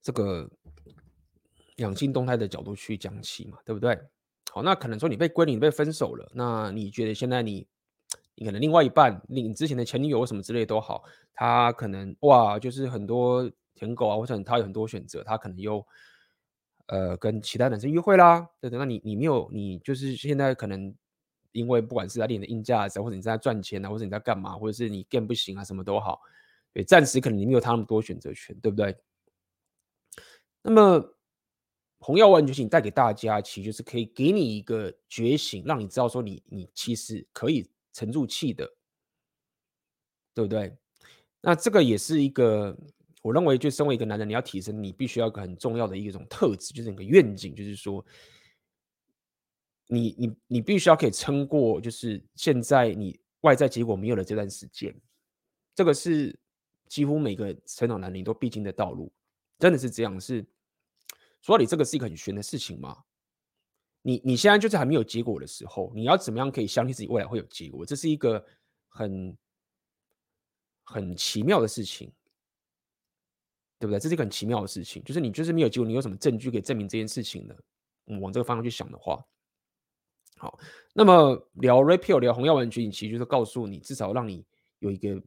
[0.00, 0.48] 这个
[1.76, 3.98] 两性动态的角度去讲起嘛，对不对？
[4.52, 7.66] 好，那可能说你被归零，被分手了，那你觉得现在你，
[8.34, 15.84] 你可能另外一半，你之前的前女友什么之类都好，他可能哇，就是很多舔狗啊，或者他有很多选择，他可能又
[16.86, 20.94] 呃跟其他男生约会啦，对对，那你你没有，你就是现在可能。
[21.52, 26.20] 因为不管是在练的硬价值，或者你在赚钱啊，或者你在干嘛，或者是你干不行啊，什么都好，
[26.72, 28.96] 对，暂时可能你没有他那么多选择权，对不对？
[30.62, 31.16] 那么
[31.98, 38.66] 红药丸觉醒带给大家，其实就是可以给你一个觉醒，让你知道说你你其实可以沉住气的，
[40.34, 40.76] 对不对？
[41.40, 42.76] 那这个也是一个
[43.20, 48.04] 我认为，就身为一个男人，你要提升，你必须要一个很重要的一种特质，就是你的愿景，就是说。
[49.92, 54.94] 你你你必须要可以撑过，就是现在你外在结果没有了这段时间，
[55.74, 56.34] 这个是
[56.88, 59.12] 几乎每个成长男人都必经的道路，
[59.58, 60.18] 真的是这样。
[60.18, 60.42] 是
[61.42, 63.04] 说到底，这个是一个很玄的事情吗？
[64.00, 67.84] 你你现在就是还没有结果的时候，你要怎么样可以相信自己未来会有结果？
[67.84, 68.42] 这是一个
[68.88, 69.36] 很
[70.84, 72.10] 很奇妙的事情，
[73.78, 74.00] 对不对？
[74.00, 77.54] 这是一个很奇妙的事情，就是你就是没有结果，你有什么证据可以证明这件事情呢？
[78.06, 79.22] 我往这个方向去想的话。
[80.42, 80.58] 好，
[80.92, 84.44] 那么聊 Red Pill 聊红药丸觉醒，其实就是告诉你，至少让你
[84.80, 85.22] 有一个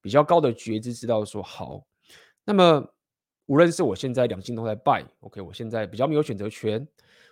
[0.00, 1.86] 比较高的觉知，知道说好。
[2.44, 2.84] 那么
[3.46, 6.84] 无论是我现在两性都在败，OK，我现在比较没有选择权，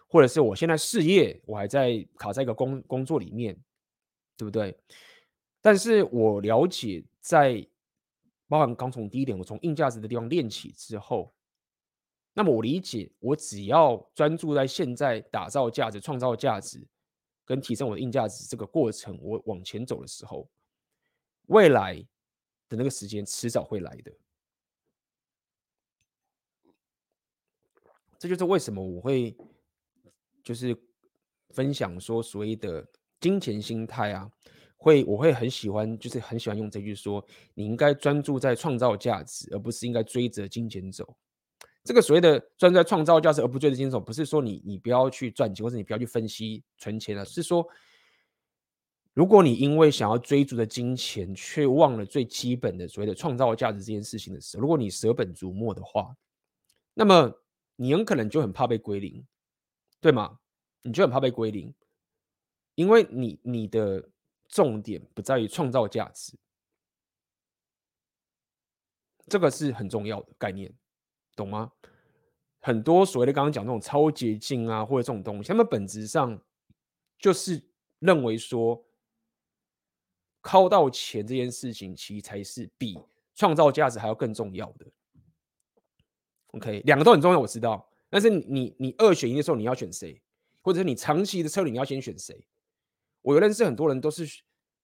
[0.07, 3.59] 或者是我现在事业我还在卡在一个工工作里面，
[4.37, 4.79] 对不对？
[5.61, 7.67] 但是我了解，在
[8.47, 11.35] 包含刚从第一点，我从硬价值的地方练起之后。
[12.33, 16.87] 那么我理解，我只要专注在现在打造价值、创造价值
[17.51, 20.49] 跟提升我的硬价值这个过程，我往前走的时候，
[21.47, 21.97] 未来
[22.69, 24.13] 的那个时间迟早会来的。
[28.17, 29.37] 这就是为什么我会
[30.45, 30.81] 就是
[31.49, 32.87] 分享说所谓的
[33.19, 34.31] 金钱心态啊，
[34.77, 41.17] 会我会很喜欢，就是很喜欢用这句说，你应该专注在创造价值，而不是应该追着金钱走。
[41.83, 47.67] 这个所谓的专在创造价值而不追着金钱，不是说你你不要去赚钱，或者你不要去分析存钱了，是说，
[49.15, 56.15] 如果你因为想要追逐的金钱，却忘了最基本的所谓的创造价值这件事情的时候，如果你舍本逐末的话，
[56.93, 57.33] 那么
[57.77, 59.27] 你很可能就很怕被归零，
[60.01, 60.39] 对吗？
[60.83, 61.75] 你就很怕被归零，
[62.75, 64.07] 因为你你的
[64.49, 66.39] 重点不在于创造价值，
[69.29, 70.75] 这个是很重要的概念。
[71.41, 71.73] 懂吗？
[72.63, 76.39] 很多所谓的刚刚讲那种超捷径啊，或者这种东西，他们本质上
[77.19, 77.63] 就是
[78.01, 78.85] 认为说，
[80.43, 82.99] 靠到钱这件事情，其实才是比
[83.35, 84.87] 创造价值还要更重要的。
[86.49, 87.91] OK，两个都很重要，我知道。
[88.11, 90.21] 但是你你二选一的时候，你要选谁？
[90.61, 92.45] 或者是你长期的策略，你要先选谁？
[93.23, 94.27] 我有认识很多人都是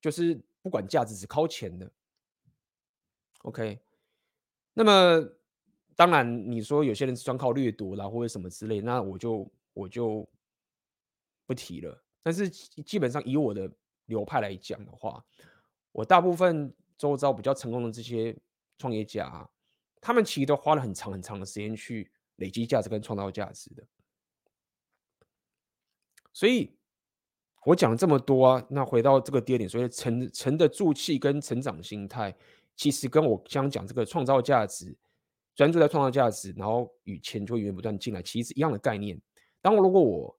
[0.00, 1.92] 就是不管价值，只靠钱的。
[3.42, 3.78] OK，
[4.72, 5.35] 那么。
[5.96, 10.28] 当然，你说有些人是专靠掠夺啦，或者什么之类，那我就我就
[11.46, 12.04] 不提了。
[12.22, 13.70] 但是基本上以我的
[14.04, 15.24] 流派来讲的话，
[15.92, 18.36] 我大部分周遭比较成功的这些
[18.76, 19.48] 创业家，
[19.98, 23.82] 他们其实都花了很长很长的时间去累积价值跟创造价值的。
[26.30, 26.76] 所以
[27.64, 32.36] 我讲了这么多啊，那回到这个第二点，所谓沉沉得住气跟成长心态，
[32.74, 34.94] 其实跟我刚讲这个创造价值。
[35.56, 39.20] 专注在创造价值，然后与钱就会源源不断进来，其实是一样的概念。
[39.60, 40.38] 当我如果我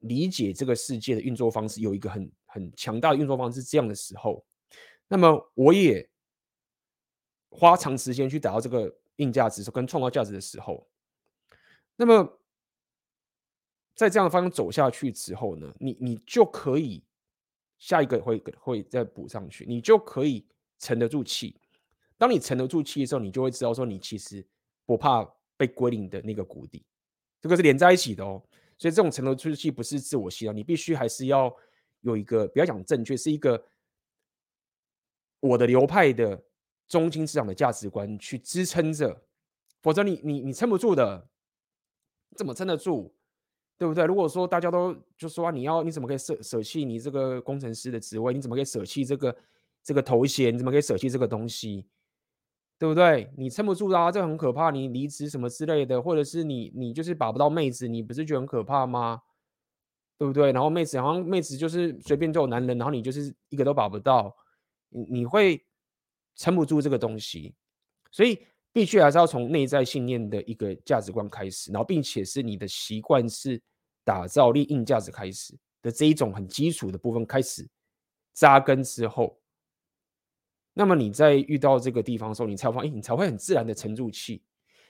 [0.00, 4.44] 理解这个世界的运作方式，有一个很很强大的运作方式这样的时候，
[5.08, 6.06] 那么我也
[7.48, 10.86] 花长时间去达到这个硬价值跟创造价值的时候，
[11.96, 12.40] 那么
[13.94, 17.02] 在这样的方向走下去之后呢，你你就可以
[17.78, 20.46] 下一个会会再补上去，你就可以
[20.78, 21.58] 沉得住气。
[22.22, 24.46] 当你沉得住气的时候，你就会知道说，你其实
[24.86, 26.86] 不怕被归零的那个谷底，
[27.40, 28.40] 这个是连在一起的哦。
[28.78, 31.52] 所以这种沉得住气不是自我希望，你必须还是要
[32.02, 33.60] 有一个不要讲正确，是一个
[35.40, 36.40] 我的流派的
[36.86, 39.20] 中心思想的价值观去支撑着，
[39.82, 41.28] 否则你你你撑不住的，
[42.36, 43.12] 怎么撑得住？
[43.76, 44.04] 对不对？
[44.04, 48.32] 如果说大家都就说、你要你怎么可以舍舍弃你这个工程师的职位？
[48.32, 49.36] 你怎么可以舍弃这个
[49.82, 50.54] 这个头衔？
[50.54, 51.84] 你怎么可以舍弃这个东西？
[52.82, 53.30] 对不对？
[53.36, 54.72] 你撑不住啊，这很可怕。
[54.72, 59.22] 你离职什么之类的，或者是你你就是把不到妹子，你不是觉得很可怕吗？
[60.18, 60.50] 对不对？
[60.50, 64.34] 然后妹子好像妹子就是随便都有男人，然后你就是一个都把不到，
[64.88, 65.64] 你你会
[66.34, 67.54] 撑不住这个东西，
[68.10, 68.44] 所以。
[68.74, 73.60] 必须还是要从内在信念的一个价值观开始，然后并且是你的习惯是
[74.02, 77.68] 打造立硬价值开始的这一种很基础的部分开始
[78.32, 79.38] 扎根之后，
[80.72, 84.42] 那么你在遇到这个地方的时候，你才会发现，你才会很自然的沉住气，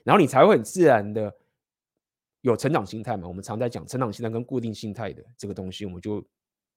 [0.04, 1.34] 然后你才会很自然的
[2.40, 3.26] 有成长心态嘛。
[3.28, 6.20] 我们常在讲成长心态跟固定心态的这个东西，我们就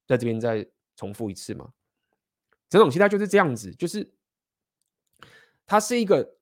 [0.07, 1.71] 在这边再重复一次嘛。
[2.69, 4.13] 成长心态就是这样子，就是
[5.65, 6.33] 它是一个。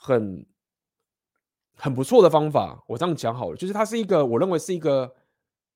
[0.00, 0.46] 很
[1.74, 5.12] 很不错的方法，我这样讲好了，就是它是一个我认为是一个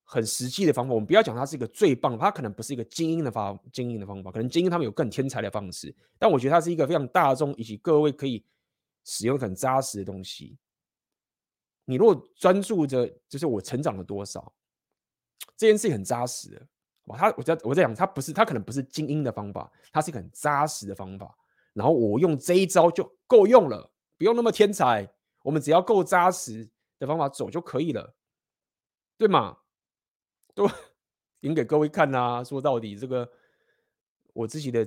[0.05, 0.95] 很实际的方法。
[0.95, 8.45] 我们不要讲它是一个最棒，它可能不是一个精英的方精英的方法，可能精英他们有更天才的方式，但我觉得它是一个非常大众以及各位可以
[9.05, 10.59] 使用很扎实的东西。
[11.85, 14.53] 你如果专注着，就是我成长了多少，
[15.57, 16.67] 这件事情很扎实的。
[17.07, 21.37] 哇，他我在我在讲，它不是它可能不是精英的方法，它是一个很扎实的方法。
[21.73, 23.91] 然后我用这一招就够用了。
[24.19, 25.09] 不用那么天才，
[25.43, 28.15] 我们只要够扎实的方法走就可以了，
[29.19, 29.57] 对吗？
[30.55, 30.69] 都
[31.41, 32.45] 演给各位看呐、啊。
[32.45, 33.31] 说到底，这个
[34.33, 34.87] 我自己的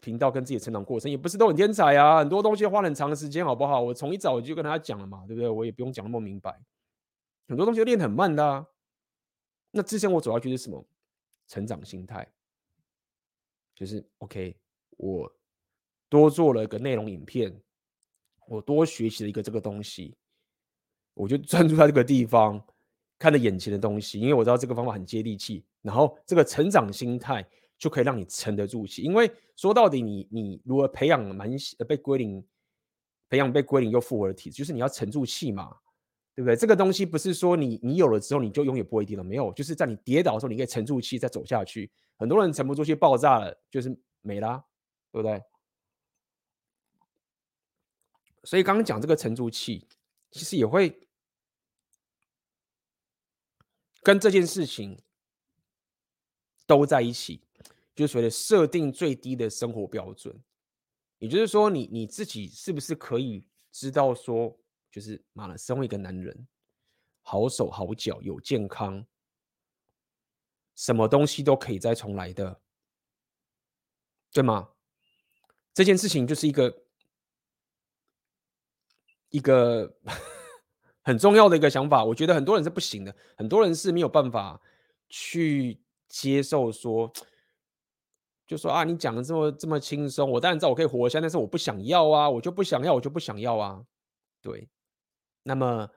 [0.00, 3.80] 频道跟自己的成长过程也不是都很天才啊，很多东西花很长的时间，好不好？
[3.80, 5.48] 我从一早就跟大家讲了嘛，对不对？
[5.48, 6.60] 我也不用讲那么明白，
[7.48, 8.66] 很多东西练很慢的、
[9.70, 10.84] 那之前我主要就是什么？
[11.48, 12.32] 成长心态，
[13.74, 14.56] 就是 OK，
[14.90, 15.32] 我
[16.08, 17.60] 多做了一个内容影片。
[18.46, 20.16] 我多学习了一个这个东西，
[21.14, 22.60] 我就专注在这个地方，
[23.20, 25.62] 看着眼前的东西，因为我知道这个方法很接地气。
[25.82, 27.46] 然后这个成长心态
[27.78, 29.02] 就可以让你沉得住气。
[29.02, 31.50] 因为说到底你，你如何培养蛮
[31.86, 32.42] 被归零，
[33.28, 35.76] 培养被归零又复活的体质，就是你要沉住气嘛，
[36.34, 36.56] 对不对？
[36.56, 41.90] 这个东西不是说你你有了之后你就永远不会跌了，没有，就是在你跌倒的时候你可以沉住气再走下去。
[42.16, 44.64] 很多人沉不住气爆炸了，就是没啦，
[45.12, 45.42] 对不对？
[48.44, 49.86] 所以刚刚讲这个沉住气，
[50.30, 50.98] 其实也会
[54.02, 55.02] 跟这件事情
[56.66, 57.42] 都在一起，
[57.94, 60.42] 就是所谓的设定最低的生活标准。
[61.18, 64.58] 也就是说你，你自己是不是可以知道说，
[64.90, 66.46] 就是妈的，身为一个男人，
[67.20, 69.06] 好手好脚，有健康，
[70.74, 72.60] 什么东西都可以再重来的，
[74.32, 74.70] 对吗？
[75.74, 76.84] 这件事情就是一个。
[79.32, 79.96] 一个
[81.10, 84.60] 很重要的一个想法，我觉得很多人是不行的，很多人是没有办法
[85.08, 87.12] 去接受说，
[88.46, 93.84] 就说啊，你讲的这么这么轻松，我当然知道我可以活下，但是我不想要啊，我就不想要，我就不想要啊。
[94.40, 94.68] 对，
[95.42, 95.90] 那么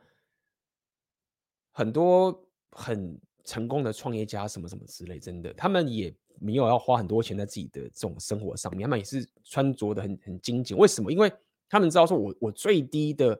[1.71, 10.75] 很多很成功的创业家什么什么之类，真的，他们也没有要花很多钱在自己的这种生活上面，他们也是穿着的很很精简。
[10.75, 11.11] 为什么？
[11.11, 11.31] 因为
[11.69, 13.39] 他们知道说我，我我最低的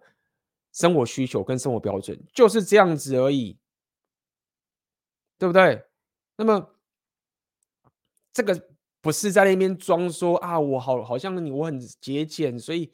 [0.74, 3.58] 生活需求跟生活标准就是这样子而已，
[5.38, 5.86] 对不对？
[6.36, 6.76] 那么
[8.34, 12.92] 这个不是在那边装说啊，我好好像你我很节俭，所以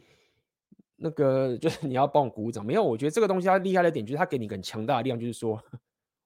[0.97, 2.65] 那个 就是你要帮我鼓掌。
[2.65, 5.63] 没有，我觉得这个东西它厉害的点就是它给你很强大的力量，就是说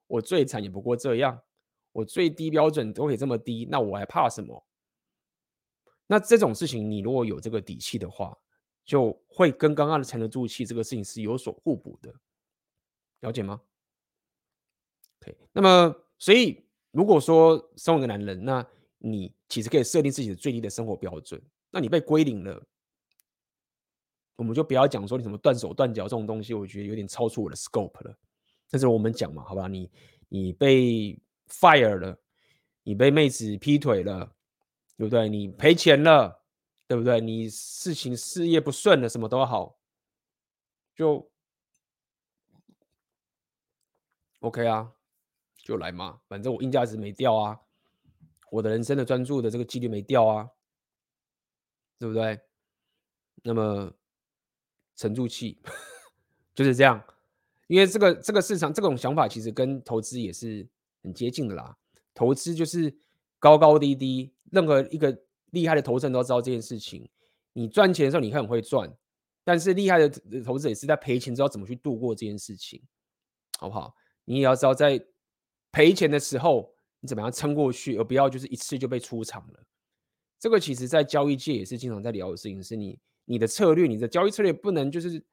[0.08, 1.40] 我最惨也不过这样，
[1.92, 4.66] 我最低标准都可以这么低，那我还怕什么？
[6.08, 8.36] 那这种事情，你如果有这个底气的话。
[8.86, 12.14] 就会跟刚刚的沉得住气这个事情是有所互补的，
[13.22, 13.62] 了解吗
[15.22, 18.66] ？OK，那么所以如果说身为一个男人，那
[18.98, 21.42] 你其实可以设定自己的最低的生活标准。
[21.72, 22.62] 那你被归零了，
[24.36, 28.16] 我们就不要讲说你什么断手断脚这种东西，我觉得有点超出我的 scope 了。
[28.70, 29.90] 但是我们讲嘛，好吧，你
[30.28, 31.18] 你被
[31.48, 32.18] fire 了，
[32.84, 34.36] 你被妹子劈腿了，
[34.98, 35.30] 对不对？
[35.30, 36.43] 你赔钱了。
[36.88, 37.20] 对不对？
[37.22, 39.80] 你事情事业不顺了，什么都好，
[40.96, 41.30] 就
[44.40, 44.92] OK 啊，
[45.58, 46.22] 就来嘛。
[46.28, 47.60] 反正我硬价值没掉啊，
[48.52, 50.50] 我的人生的专注的这个几率没掉啊，
[51.98, 52.40] 对不对？
[53.44, 53.92] 那么
[54.96, 55.60] 沉住气，
[56.54, 57.04] 就是这样。
[57.68, 60.68] 因为这个这个市场这种想法其实跟投资也是
[61.02, 61.76] 很接近的啦。
[62.14, 62.96] 投资就是
[63.40, 67.10] 高高低低，任何一个厉害的投资人都知道这件事情。
[67.54, 68.92] 你赚钱的时候，你很会赚，
[69.44, 70.10] 但是厉害的
[70.44, 72.82] 投资者也是在赔钱，知道怎么去度过这件事情，
[73.60, 73.94] 好不好？
[74.26, 75.00] 你也要知道在
[75.72, 79.64] 赔钱的时候，你怎么样撑过去，而不要就是一次就被出场了。
[80.40, 85.24] 这个其实在交易界也是经常在聊的事情，是你你的策略，你的交易策略不能就是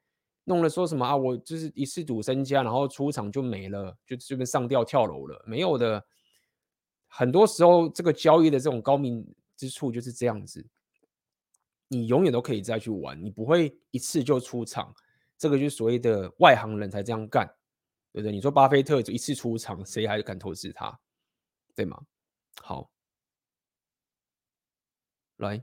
[0.44, 6.04] 弄了说什么啊，我就是一次赌身家，然后出场就没了，就这边上吊跳楼了，没有的。
[7.08, 9.26] 很多时候，这个交易的这种高明
[9.60, 10.66] 之处就是这样子。
[11.88, 14.94] 你永远都可以再去玩，你不会一次就出场，
[15.36, 17.46] 这个就是所谓的外行人才这样干，
[18.10, 18.32] 对不对？
[18.32, 20.98] 你说巴菲特就一次出场，谁还敢投资他，
[21.74, 22.02] 对吗？
[22.62, 22.90] 好，
[25.36, 25.62] 来，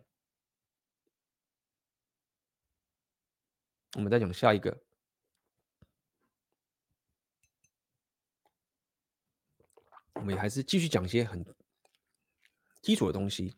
[3.95, 4.79] 我们再讲下一个，
[10.13, 11.43] 我们还是继续讲一些很
[12.81, 13.57] 基础的东西。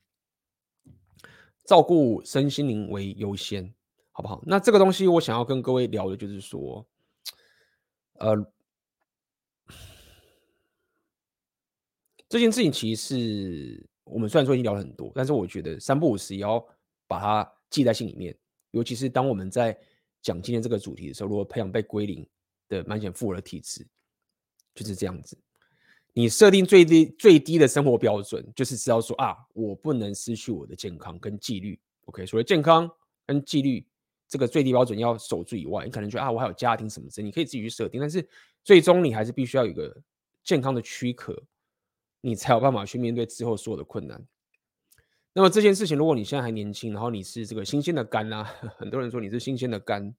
[1.70, 3.72] 照顾身心灵为优先，
[4.12, 4.42] 好不好？
[4.44, 6.84] 那这个东西我想要跟各位聊的就是说，
[8.14, 8.36] 呃，
[12.28, 16.60] 这件事情其实我们虽然说已经聊了很多，但是我觉得三不五时也要
[17.06, 18.36] 把它记在心里面。
[18.72, 19.78] 尤其是当我们在
[20.24, 22.28] 讲今天这个主题的时候，如果培养被归零
[22.68, 23.86] 的满血复活的体质，
[24.74, 25.38] 就是这样子。
[26.14, 31.80] 你设定最低最低的生活标准，就是知道说啊，我不能失去我的健康跟纪律。
[32.06, 32.90] OK，所以健康
[33.28, 33.86] 跟纪律
[34.28, 38.02] 这个最低标准要守住以外，你可能觉得啊，我还有家庭什么之类，你可以自己去设定。
[38.02, 38.28] 但是
[38.64, 39.96] 最终你还是必须要有一个
[40.44, 41.42] 健康的躯壳，
[42.22, 44.22] 你才有办法去面对之后所有的困难。
[45.32, 48.44] 那么这件事情，如果你现在还年轻，然后你是这个新鲜的肝啊，
[48.78, 50.14] 很多人说你是新鲜的肝，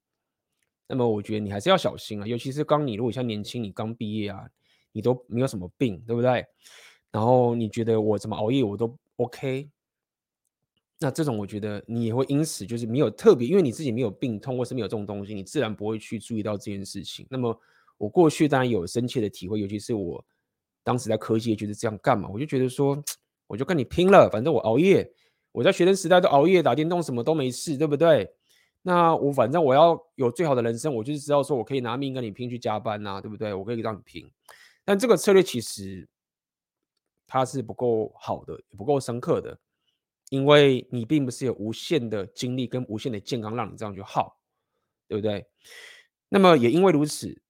[0.87, 4.49] 那么我觉得你还是要小心啊，尤其是刚你如果像年轻，你刚毕业啊。
[4.93, 6.45] 你都没有什么病，对不对？
[7.11, 9.69] 然后你觉得我怎么熬夜我都 OK，
[10.99, 17.27] 那这种我觉得你也会因此就是没有特别，因为你自己没有病痛或是没有这种东西，你自然不会去注意到这件事情。
[17.29, 17.59] 那么
[17.99, 20.25] 我过去当然有深切的体会，尤其是我
[20.85, 23.03] 当时在科技就是这样干嘛，我就觉得说
[23.47, 25.13] 我就跟你拼了，反正我熬夜，
[25.53, 28.33] 我在学生时代都熬夜打电动什么都没事，对不对？
[28.83, 33.53] 那我反正我要有最好的人生，我就是知道说我可以拿命跟你拼去加班呐，对不对？
[33.53, 34.31] 我可以让你拼。
[34.85, 36.09] 但这个策略其实
[37.27, 39.57] 它是不够好的，也不够深刻的，
[40.31, 44.37] 因为你并不是有无限的精力跟无限的健康让你这样去耗，
[45.07, 45.47] 对不对？
[46.29, 47.41] 那么也因为如此，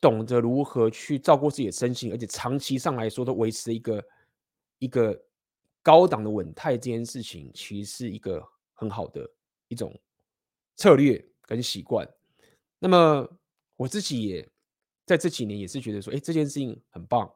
[0.00, 4.04] 懂得如何去照顾自己的身心，而且长期上来说都维持一个
[4.78, 5.22] 一个
[5.82, 9.30] 高档的稳态，这件事情其实是一个很好的
[9.68, 9.96] 一种
[10.74, 12.08] 策略跟习惯。
[12.80, 13.28] 那么
[13.76, 14.48] 我自己也。
[15.08, 17.32] 在这几年也是觉得说，哎，这件事情很棒，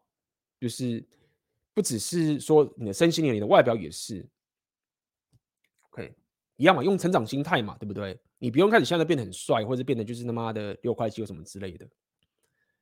[0.60, 1.02] 就是
[1.72, 4.28] 不只是说你的身心灵，你的外表也是
[5.88, 6.14] ，OK，
[6.56, 8.20] 一样嘛，用成长心态嘛，对不对？
[8.36, 11.88] 你不用开始现在变得很帅，或者变得就是他妈的六块肌或什么之类的。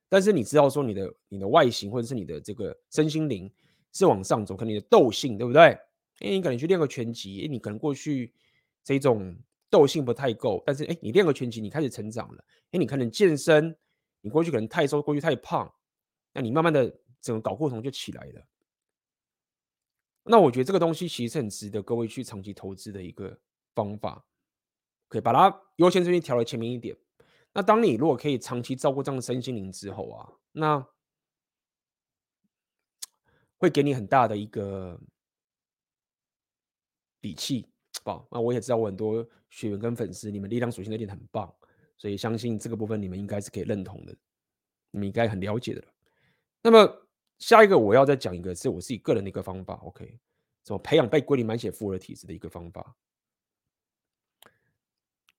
[0.09, 3.49] 但是你知道说你的你的外形或者是你的这个身心灵
[3.93, 5.61] 是往上走，可能你的斗性，对不对？
[5.61, 8.33] 哎，你可能去练个拳击，哎，你可能过去
[8.83, 9.33] 这种
[9.69, 13.73] 斗性不太够，但是哎，你练个拳击，你开始成长了，哎，你可能健身。
[14.21, 15.73] 你过去可能太瘦，过去太胖，
[16.33, 18.47] 那你慢慢的整个搞过程就起来了。
[20.23, 23.39] 那我觉得这个东西其实很值得各位去长期投资的一个
[23.73, 24.23] 方法，
[25.07, 26.95] 可以把它优先顺序调到前面一点。
[27.53, 30.87] 那当你如果可以长期照顾这样的身心灵之后啊，那
[33.57, 35.01] 会给你很大的一个
[37.19, 37.67] 底气，
[38.03, 41.53] 好，那我也知道我很多学员跟粉丝，你们力量属性的练得很棒。
[42.01, 44.17] 所以相信这个部分你们应该是可以认同的，
[44.89, 45.83] 你们应该很了解的。
[46.63, 50.19] 那么下一个我要再讲一个是我自己个人的一个方法，OK？
[50.63, 52.95] 怎么培养被归零满血复活的体质的一个方法？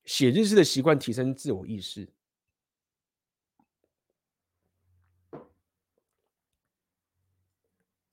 [0.05, 2.09] 写日志的习惯提升自我意识。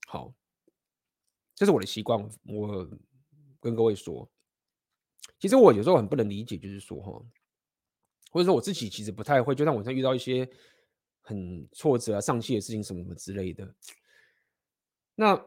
[0.08, 0.34] 好，
[1.54, 2.20] 这是我的习惯。
[2.46, 2.90] 我
[3.60, 4.28] 跟各位说，
[5.38, 7.24] 其实我有时候很不能理解，就是说哈。
[8.30, 10.48] 或者说我自己其实不太会，就像我在遇到一些
[11.20, 13.68] 很挫折啊、丧气的事情什么什么之类的，
[15.14, 15.38] 那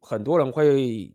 [0.00, 1.12] 很多人会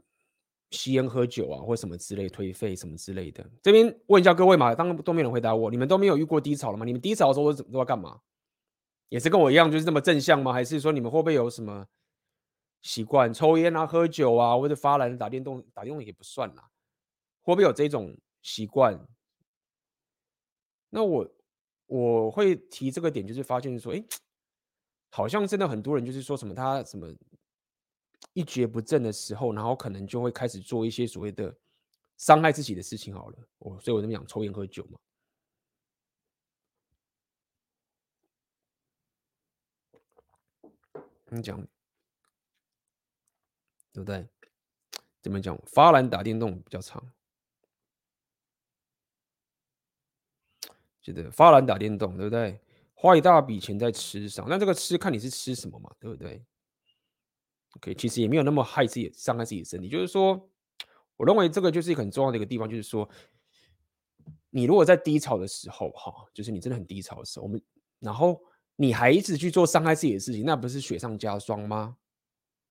[0.71, 3.49] 吸烟喝酒啊，或什么之类颓废什么之类的。
[3.63, 6.85] 这边问一下各位嘛，当然都没人回答我，你们都没有遇过低潮了吗？
[6.85, 8.19] 你们低潮的时候都都要干嘛？
[9.09, 10.51] 也是跟我一样，就是这么正向吗？
[10.51, 11.85] 还是说你们会不会有什么
[12.81, 15.65] 习惯，抽烟啊、喝酒啊，或者发懒打电动？
[15.73, 16.69] 打电动也不算啦，
[17.41, 18.99] 会不会有这种习惯？
[20.89, 21.29] 那我
[21.85, 24.03] 我会提这个点，就是发现说，哎，
[25.11, 27.13] 好像真的很多人就是说什么他什么
[28.33, 31.55] 一蹶不振的时候，然后可能就会开始做一些所谓的
[32.17, 33.13] 伤害自己的事情。
[33.13, 34.99] 好了，我所以我这么讲，抽烟喝酒嘛。
[41.29, 41.59] 你讲，
[43.91, 44.25] 对不对？
[45.21, 45.57] 怎么讲？
[45.65, 47.03] 发兰打电动比较长，
[51.13, 52.59] 觉得发兰打电动，对不对？
[52.93, 56.43] 花一大笔钱在吃上，那这个吃看你是吃什么嘛，对不对
[57.77, 59.87] ？OK，其实也没有那么害自己，伤害自己的身体。
[59.87, 60.49] 就是说，
[61.15, 63.09] 我认为这个就是很重要的一个地方，就是说，
[64.49, 67.61] 你如果在低潮的时候，哈，就是你真的很低潮的时候，我们
[67.99, 68.41] 然后。
[68.79, 71.97] 你还一直去做伤害自己的事情，那不是雪上加霜吗？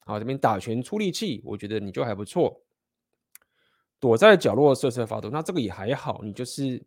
[0.04, 2.62] 好，这边打拳出力气，我觉得你就还不错。
[3.98, 6.80] 躲在角落瑟瑟发抖，那这个也还好，你就是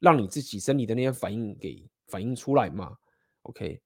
[0.00, 2.96] 让你自己生理的那些反应给反应出来嘛。
[3.42, 3.80] OK，OK，、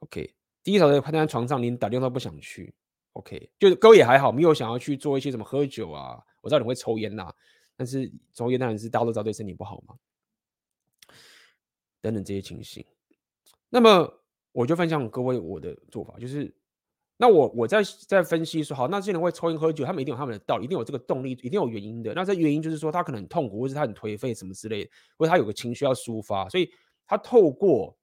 [0.00, 2.74] okay, okay, 低潮的趴在床上，连打电话都不想去。
[3.12, 6.20] OK，就是哥也还好，没有想要去做一些什么喝酒啊。
[6.40, 7.34] 我知道你会抽烟呐、啊，
[7.76, 9.96] 但是抽烟当然是大家都知道对身体不好嘛。
[12.00, 12.84] 等等这些情形。
[13.70, 14.22] 那么
[14.52, 16.54] 我就分享各位我的做法，就是
[17.16, 22.12] 那我我在在分析说，好，那这些人会抽烟喝酒，他们一定有他们的道理，一定有这个动力，一定有原因的。
[22.12, 26.68] 那这原因就是说，他可能很痛苦，或者他很颓废什么之类的，或者他有个情绪要抒发，所以
[27.06, 27.96] 他透过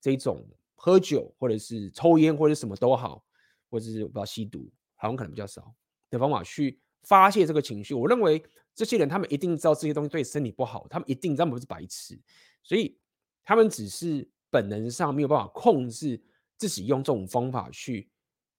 [0.00, 3.22] 这种喝酒，或者是抽烟，或者什么都好，
[3.68, 5.74] 或者是不知道吸毒，好像可能比较少
[6.08, 7.94] 的方法去发泄这个情绪。
[7.94, 8.40] 我认为
[8.74, 12.16] 这些人他们一定知道这些东西对身体不好，他们一定他们不是白痴，
[12.62, 12.96] 所以
[13.44, 14.28] 他们只是。
[14.48, 16.18] 本能上没有办法控制
[16.56, 18.08] 自己，用这种方法去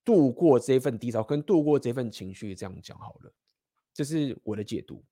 [0.07, 3.33] 度过这份低潮，跟度过这份情绪，这样讲好了，
[3.93, 5.03] 这是我的解读。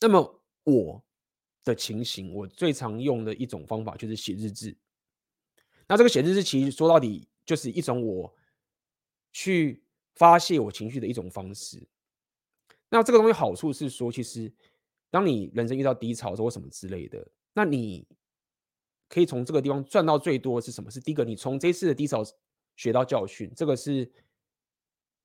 [0.00, 1.04] 那么我
[1.62, 4.74] 的情形，我最常用的一种方法就是写日志。
[5.86, 8.34] 那这个写日志其实说到底就是一种我
[9.30, 9.84] 去
[10.14, 11.86] 发泄我情绪的一种方式。
[12.88, 14.50] 那这个东西好处是说，其实
[15.10, 18.08] 当你人生遇到低潮或什么之类的，那你。
[19.06, 20.90] 可以从这个地方赚到最多是什么？
[20.90, 22.24] 是第一个，你从这次的低潮
[22.76, 24.10] 学到教训，这个是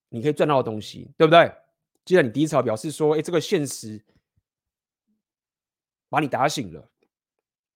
[0.10, 1.52] 你可以赚到的东西，对不对？
[2.06, 4.04] 既然你第一潮，表示说，哎，这个现实
[6.10, 6.90] 把你打醒了，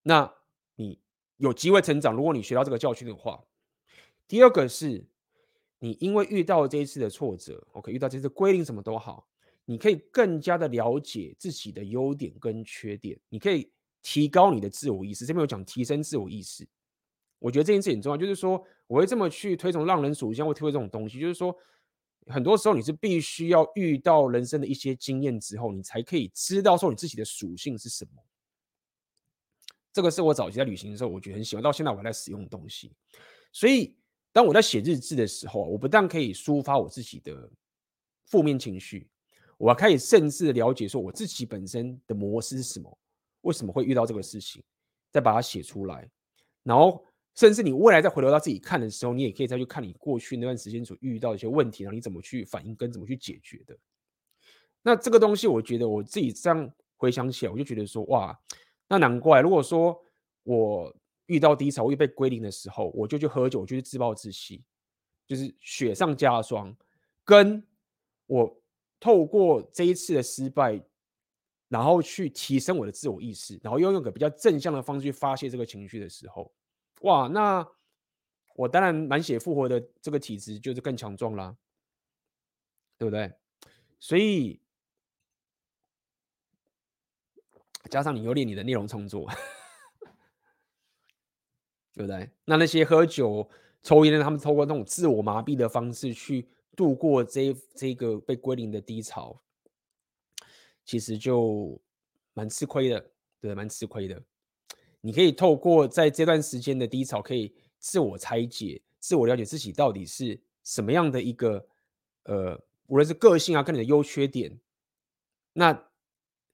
[0.02, 0.34] 那
[0.76, 1.00] 你
[1.38, 2.16] 有机会成长。
[2.16, 3.44] 如果你学到这个教训的话，
[4.28, 5.06] 第二个是，
[5.80, 9.28] 你因为遇到这一次的挫折，OK，遇到这次归零什么都好，
[9.66, 13.72] 你可以更加的了解自己的优点跟缺点，你可以。
[14.06, 16.68] 提高你的自我意识，这边有讲提升自我意识，
[17.44, 18.16] 我觉得这件事很重要。
[18.16, 21.20] 就是说，我会这么去推崇浪人属性，会推这种东西。
[21.20, 21.54] 就是说，
[22.28, 28.12] 很多时候你是必须要遇到人生的一些经验之后，你才可以知道说你自己的属性是什么。
[29.92, 32.94] 这个是我早期在旅行的时候，我觉得很喜欢，到现在我还在使用的东西。
[33.52, 33.94] 所以，
[34.32, 37.52] 当我在写日志的时候，我不但可以抒发我自己的
[38.26, 39.10] 负面情绪，
[39.58, 42.98] 我还可以甚至了解说我自己本身的模式是什么。
[43.42, 44.64] 为什么会遇到这个事情？
[45.12, 46.10] 再把它写出来，
[46.64, 47.06] 然后
[47.36, 53.78] 甚至你未来再回头到自己看的时候，你也可以再去看你过去那段时间所遇到的一些问题，然后你怎么去反应跟怎么去解决的。
[54.82, 58.38] 那这个东西，我觉得我自己这样回想起来，我就觉得说，哇，
[58.88, 60.00] 那难怪，如果说
[60.44, 64.64] 我遇到低潮，我又被归零的时候，我就去喝酒，我就去自暴自弃，
[65.26, 66.76] 就是雪上加霜。
[67.24, 67.66] 跟
[68.28, 68.62] 我
[69.00, 70.84] 透过这一次的失败。
[71.70, 76.54] 然后去提升我的自我意识，然后用一个比较正向的方式去发泄这个情绪的时候，
[77.04, 77.66] 哇，那
[78.56, 81.56] 我当然满血复活的这个体质就是更强壮啦，
[82.98, 83.34] 对不对？
[84.00, 84.62] 所以
[87.90, 89.30] 加上你又练你的内容创作，
[91.94, 92.30] 对不对？
[92.46, 93.50] 那那些喝酒、
[93.82, 99.42] 抽烟的，他们透过那种自我麻痹的方式去度过这这个被归零的低潮。
[100.86, 101.82] 其实就
[102.34, 104.22] 蛮吃亏的，对，蛮吃亏的。
[105.06, 111.68] 你可以透过在这段时间的低潮，可以自我拆解、自我了解自己到底是什么样的一个，
[112.24, 114.58] 呃，无论是个性啊，跟你的优缺点，
[115.52, 115.78] 那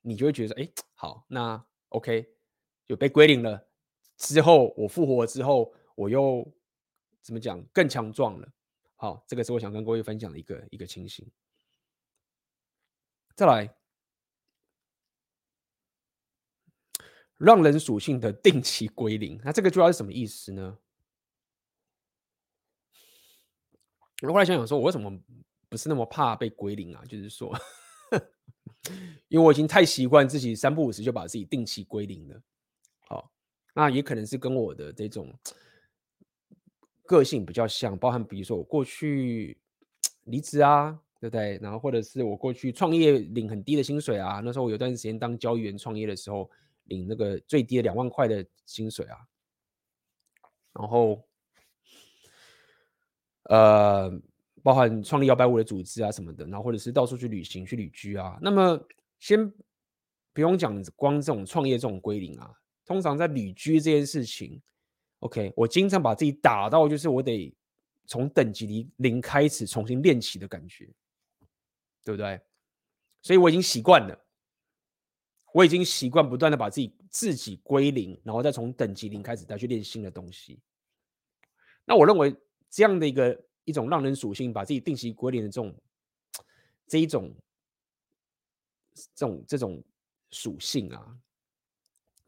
[0.02, 2.28] 你就会觉得，哎，好，那 OK，
[2.88, 3.68] 就被归零了。
[4.18, 6.52] 之后我复活之后，我又
[7.22, 8.52] 怎么讲更强壮了？
[8.96, 11.30] 好，这个是我想跟各位分享的一个一个情形。
[13.36, 13.79] 再来。
[17.40, 20.78] 让人属性的定期归零，那这个主要是什么意思呢？
[24.22, 25.18] 我后来想想说，我为什么
[25.70, 27.02] 不是那么怕被归零啊？
[27.08, 27.58] 就是说，
[29.30, 32.42] 因为我已经太习惯自己三不五时就把自己定期归零了。
[33.08, 33.32] 好，
[33.74, 35.34] 那也可能是跟我的这种
[37.04, 39.58] 个性比较像，包含比如说我过去
[40.26, 41.58] 离职啊，对不对？
[41.62, 46.52] 然后或者是我过去创业领很低的薪水啊，那时候我有段时间当交易员创业的时候，
[46.90, 49.18] 领那个最低的两万块的薪水啊，
[50.74, 51.26] 然后
[53.44, 54.12] 呃，
[54.62, 58.80] 包含创立摇摆舞的组织啊什么的，然后或者是到处去旅行去旅居啊，那么
[59.20, 59.50] 先
[60.34, 62.54] 不用讲光这种创业这种归零啊，
[62.86, 64.62] 通常在旅居这件事情。
[65.20, 67.54] OK，我经常把自己打到，就是我得
[68.06, 70.86] 从等级零零开始重新练起的感觉，
[72.04, 72.40] 对不对？
[73.22, 74.18] 所以我已经习惯了，
[75.54, 80.60] 我已经习惯不断的把自己自己归零，然后再从等级零开始再去练新的东西。
[81.86, 82.36] 那我认为
[82.70, 85.76] 这样的一个一种让人属性，把自己定期归零的这种
[86.88, 87.36] 这一种
[89.16, 89.84] 这种这种
[90.32, 91.18] 属性啊。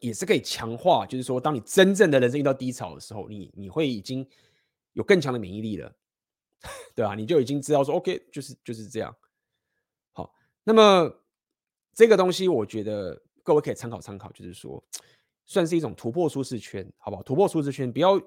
[0.00, 4.28] 也是可以强化，就是说，当你真正的人生遇到低潮的时候，你你会已经
[4.94, 5.94] 有更强的免疫力了，
[6.92, 7.14] 对吧？
[7.14, 9.16] 你就已经知道说，OK，就是就是这样。
[10.10, 11.21] 好，那么
[11.94, 14.82] 这个东西，我觉得各位可以参考参考，就是说，
[15.44, 17.22] 算是一种突破舒适圈，好不好？
[17.22, 18.20] 突破舒适圈，不要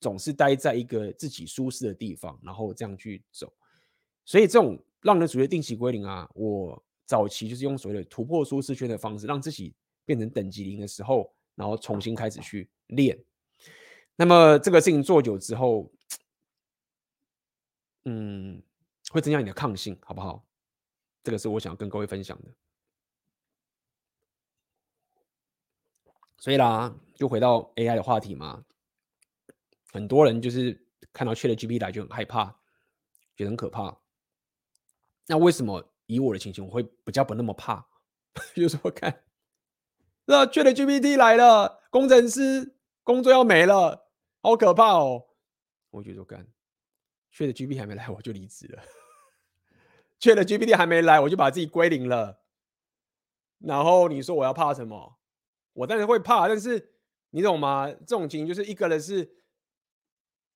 [0.00, 3.52] 总是待在一个自己舒适的地方，然后这样去走。
[4.24, 9.74] 所以，这种让人属于定期归零啊，我早期就是用所谓的突破舒适圈的方式，让自己。
[10.04, 13.16] 变成等级零的时候，然后重新开始去练。
[14.16, 15.88] 那么这个事情做久之后，
[18.04, 18.60] 嗯，
[19.12, 20.44] 会增加你的抗性，好不好？
[21.22, 22.48] 这个是我想跟各位分享的。
[26.42, 28.64] 所以啦，就回到 AI 的话题嘛，
[29.92, 32.46] 很多人就是看到 ChatGPT 来就很害怕，
[33.36, 33.96] 觉得很可怕。
[35.28, 37.86] 那为什么以我的情形，我会比较不那么怕？
[38.56, 39.22] 就是说看。
[40.24, 42.74] 那 ChatGPT 来了，工程师
[43.04, 44.08] 工作要没了，
[44.40, 45.28] 好可怕哦！
[45.90, 46.44] 我觉得干
[47.32, 48.82] ，ChatGPT 还没来，我就离职了。
[50.18, 52.40] ChatGPT 还没来，我就把自己归零了。
[53.60, 55.20] 然后你说我要怕什么？
[55.72, 56.92] 我当然会怕，但是
[57.30, 57.90] 你懂吗？
[57.90, 59.30] 这种情形就是一个人是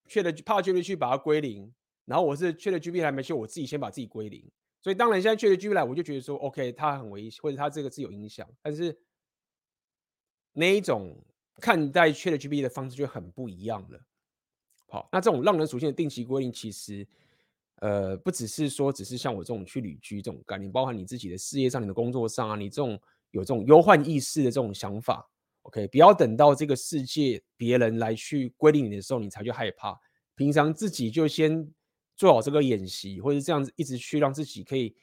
[0.07, 1.73] 缺的怕 ChatGPT 把它归零，
[2.05, 4.49] 然后我是 ChatGPT 还没去，我自己先把自己归零。
[4.81, 8.97] 所以当然现在 ChatGPT 来，我就觉得说 OK，它很危险，或者它这个是有影响，但是。
[10.59, 11.15] 那一种
[11.61, 14.01] 看待 ChatGPT 的方式就很不一样了。
[14.87, 17.07] 好，那这种让人属性的定期归零，其实
[17.75, 22.99] 呃不只是说只是像我这种去旅居这种概念，包含你自己的事业上、你的工作上啊，你这种
[23.37, 25.25] 有这种忧患意识的这种想法
[25.61, 29.97] ，OK，不要等到这个世界别人来去归零你的时候，你才去害怕。
[30.35, 31.73] 平常自己就先
[32.15, 34.95] 做好这个演习，或者这样子一直去让自己可以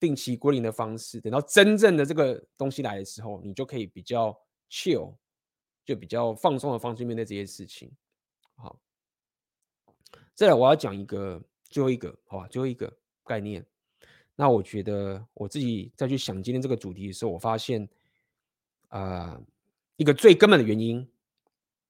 [0.00, 4.36] 定期归零的方式，等到真正的这个东西来的时候，你就可以比较。
[4.70, 5.16] chill
[5.82, 7.90] 就比较放松的方式面对这些事情。
[8.54, 8.78] 好，
[10.34, 12.94] 再来我要讲一个最后一个，好吧，最后一个
[13.24, 13.64] 概念。
[14.40, 17.88] 那我觉得我自己再去想今天这个主题的时候，我发现、
[18.90, 19.42] 呃，
[19.96, 21.04] 一个最根本的原因，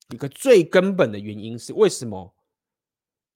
[0.08, 2.34] 一个最根本的原因是为什么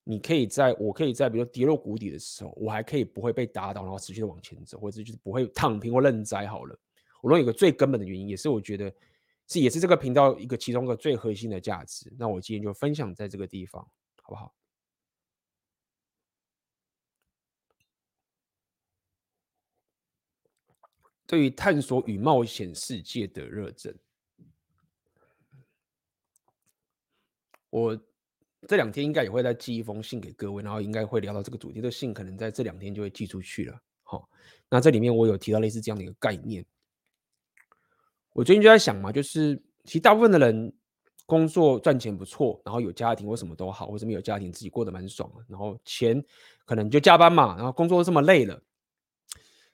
[0.03, 6.47] 你可以在我可以在比如说跌落谷底的时候，我还可以不会被打倒，然后持续的往前走，或者就是不会躺平或认栽。
[6.47, 6.75] 好了，
[7.21, 8.91] 我认为有一个最根本的原因，也是我觉得。
[9.45, 12.11] 是也是这个频道一个其中一个最核心的价值。
[12.17, 13.85] 那我今天就分享在这个地方，
[14.21, 14.53] 好不好？
[21.25, 23.95] 对于探索与冒险世界的热忱，
[27.69, 27.99] 我
[28.67, 31.81] 这两天应该也会再寄一封信给各位，然后应该会聊到这个主题。
[31.81, 33.79] 这信可能在这两天就会寄出去了。
[34.03, 34.29] 好，
[34.69, 36.65] 那这里面我有提到类似这样的一个概念。
[38.31, 39.55] 我最近就在想嘛，就是
[39.85, 40.73] 其实大部分的人
[41.25, 46.23] 工作赚钱不错，然后有家庭或什么都好，或者没有家庭自己过得蛮爽，然后钱
[46.65, 48.61] 可能就加班嘛，然后工作这么累了，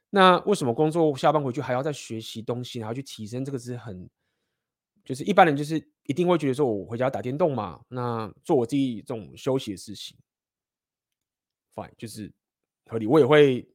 [0.09, 3.43] 那为什么工作下班回去还要再学习东西，然后去提升？
[3.43, 4.09] 这个是很，
[5.03, 10.17] 就是一般人就是一定会觉得说，我回家打电动嘛，那做我自己这种休息的事情
[11.75, 12.31] ，fine，就是
[12.87, 13.05] 合理。
[13.05, 13.67] 我也会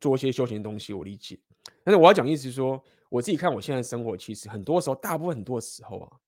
[0.00, 1.38] 做一些休闲的东西，我理解。
[1.82, 2.82] 但是我要讲意思是说。
[3.10, 6.18] 我自己看我现在生活，其实很多时候，大部分很多时候啊，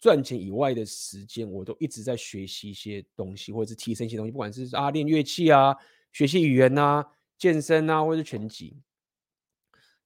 [0.00, 5.76] 赚钱以外的时间，我都一直在学习一些东西，或者是提升一些东西，不管是啊练乐器啊、
[6.10, 7.06] 学习语言啊、
[7.42, 8.80] 健身啊，或者是拳击。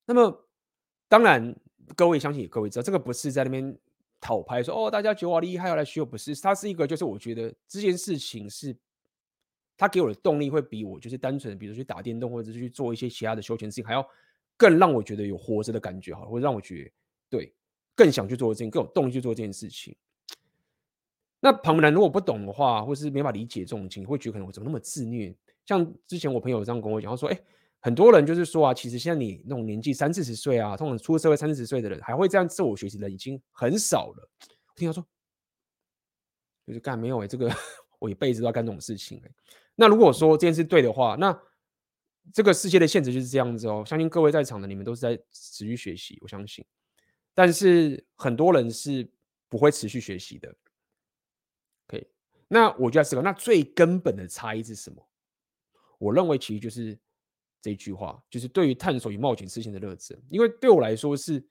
[0.06, 0.48] 那么，
[1.06, 1.54] 当然，
[1.94, 3.78] 各位相信也，各位知道，这个不是在那边
[4.18, 8.74] 讨拍说哦，大家觉得我厉害要来学，不是，它是一个，就是我觉得这件事情是，
[9.76, 14.08] 它给我的动力会比我就是单纯的，比如去打电动，或者是去做一些其他的休闲事情还要。
[14.58, 16.90] 更让我觉得有活着的感觉，好，会让我觉得
[17.28, 17.54] 对，
[17.94, 19.94] 更想去做这件，更有动力去做这件事情。
[21.40, 25.36] 那旁人如果不懂的话，或是没法理解这种情况，会觉得可能我怎么那么自虐？
[25.66, 27.38] 像之前我朋友这样跟我讲，他说：“哎、
[27.80, 34.30] 很多人就是说啊，其实现在你那种年纪三四十岁啊，通常出了社会三四十岁的人，还会这样自我学习的已经很少了。”
[34.68, 35.04] 我听他说，
[36.66, 37.52] 就是干没有哎、这个
[37.98, 39.30] 我一辈子都要干这种事情哎、
[39.74, 41.36] 那如果说这件事对的话，那
[42.32, 43.84] 这个世界的现实就是这样子哦。
[43.86, 46.64] 相信各位在场的你们都是在持续学习，我相信。
[47.34, 49.08] 但是很多人是
[49.48, 50.54] 不会持续学习的。
[51.88, 52.08] OK，
[52.48, 55.08] 那我就要思考，那最根本的差异是什么？
[55.98, 56.98] 我认为其实就是
[57.60, 60.20] 这句话，就是对于探索与冒险事情的热忱。
[60.28, 61.44] 因为对我来说是，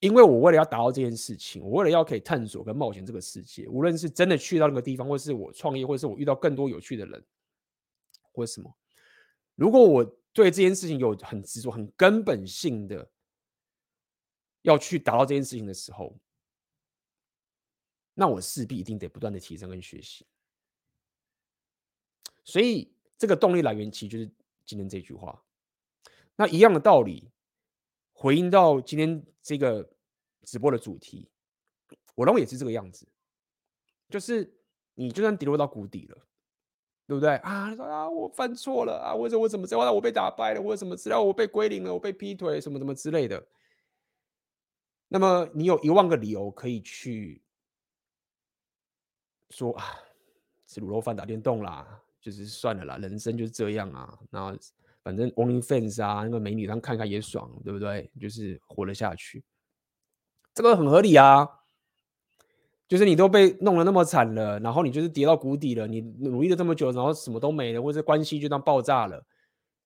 [0.00, 7.24] 因为我为了要达到这件事情，我为了要可以探索跟冒险这个世界，无论是真的去到那个地方，或是我创业，或是我遇到更多有趣的人，
[8.32, 8.76] 或什么。
[9.54, 13.10] 如果我对这件事情有很执着、很根本性的
[14.62, 16.18] 要去达到这件事情的时候，
[18.14, 20.26] 那我势必一定得不断的提升跟学习。
[22.44, 24.30] 所以这个动力来源其实就是
[24.64, 25.42] 今天这句话。
[26.36, 27.30] 那一样的道理，
[28.12, 29.88] 回应到今天这个
[30.42, 31.28] 直播的主题，
[32.14, 33.06] 我认为也是这个样子，
[34.08, 34.54] 就是
[34.94, 36.18] 你就算跌落到谷底了。
[37.04, 37.74] 对不对啊？
[37.74, 39.76] 说啊，我犯错了啊，或者我怎么着？
[39.76, 43.44] 我被打败了，或者什么资料我被归零了，我被劈腿，什么什么之类的。
[45.08, 47.42] 那么你有一万个理由可以去
[49.50, 49.84] 说啊，
[50.66, 54.18] 吃卤肉饭打电动啦，就是算了啦，人生就是这样啊。
[54.30, 54.56] 然后
[55.02, 58.10] 反正 OnlyFans 啊，那个美女让看看也爽，对不对？
[58.18, 59.44] 就是活了下去，
[60.54, 61.46] 这个很合理啊。
[62.88, 69.24] 就是你都被弄得那么惨了，然后你就是跌到谷底了，你努力了这么久，然后什么都没了，或者关系就当爆炸了，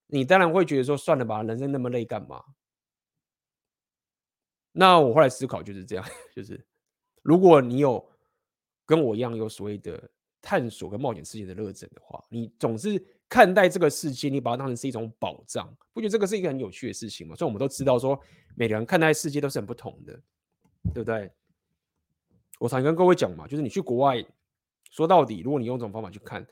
[0.08, 2.42] 你当然会觉得说算了吧，人生那么累干嘛？
[4.72, 6.66] 那我后来思考就是这样， 就是
[7.22, 8.04] 如果你有
[8.84, 10.10] 跟我一样有所谓的
[10.46, 17.34] 探索跟冒险世界的热忱的话，你总是看待这个世界，你把它当成是一种宝藏，不觉得这个是一个很有趣的事情吗？
[17.34, 18.16] 所以我们都知道说，
[18.54, 20.12] 每个人看待世界都是很不同的，
[20.94, 21.28] 对不对？
[22.60, 24.24] 我常跟各位讲嘛，就是你去国外，
[24.92, 26.46] 说到底，如果你用这种方法去看，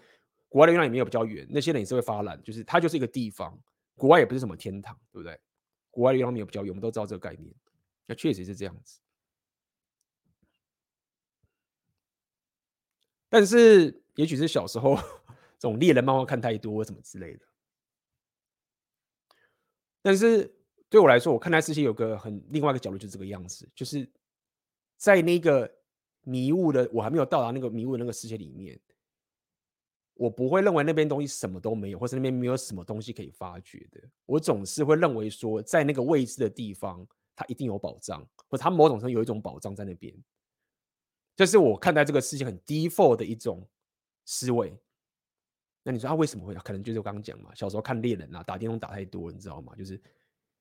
[0.49, 3.57] 国外的月亮也没有比较圆，那些人也是会发懒，就是它就是一个地方，
[3.95, 5.39] 国外也不是什么天堂，对不对？
[5.93, 7.55] 国外的月亮没有比较圆，我们都知道这个概念，
[8.07, 8.99] 那确实是这样子。
[13.35, 14.95] 但是，也许是小时候
[15.59, 17.45] 这种猎人漫画看太多，什么之类的。
[20.01, 20.55] 但是
[20.89, 24.09] 对我来说，我看待世界有个很另外一个角度，就是这个样子，就是
[24.97, 25.69] 在那个。
[26.27, 28.81] 迷雾的，我还没有到达那个迷雾的那个世界里面，
[30.15, 34.01] 我不会认为那边东西什么都没有，或是那边没有什么东西可以发掘的。
[34.25, 37.07] 我总是会认为说，在那个未知的地方，
[37.37, 40.15] 它一定有宝藏，或者它某种程度有一种宝藏在那边。
[41.37, 43.67] 这是我看待这个世界很 default 的一种
[44.25, 44.77] 思维。
[45.83, 46.55] 那你说他为什么会？
[46.55, 49.75] 可能就是我刚刚讲嘛，小时候看猎人啊，打电动打太多，你知道吗？
[49.77, 50.01] 就是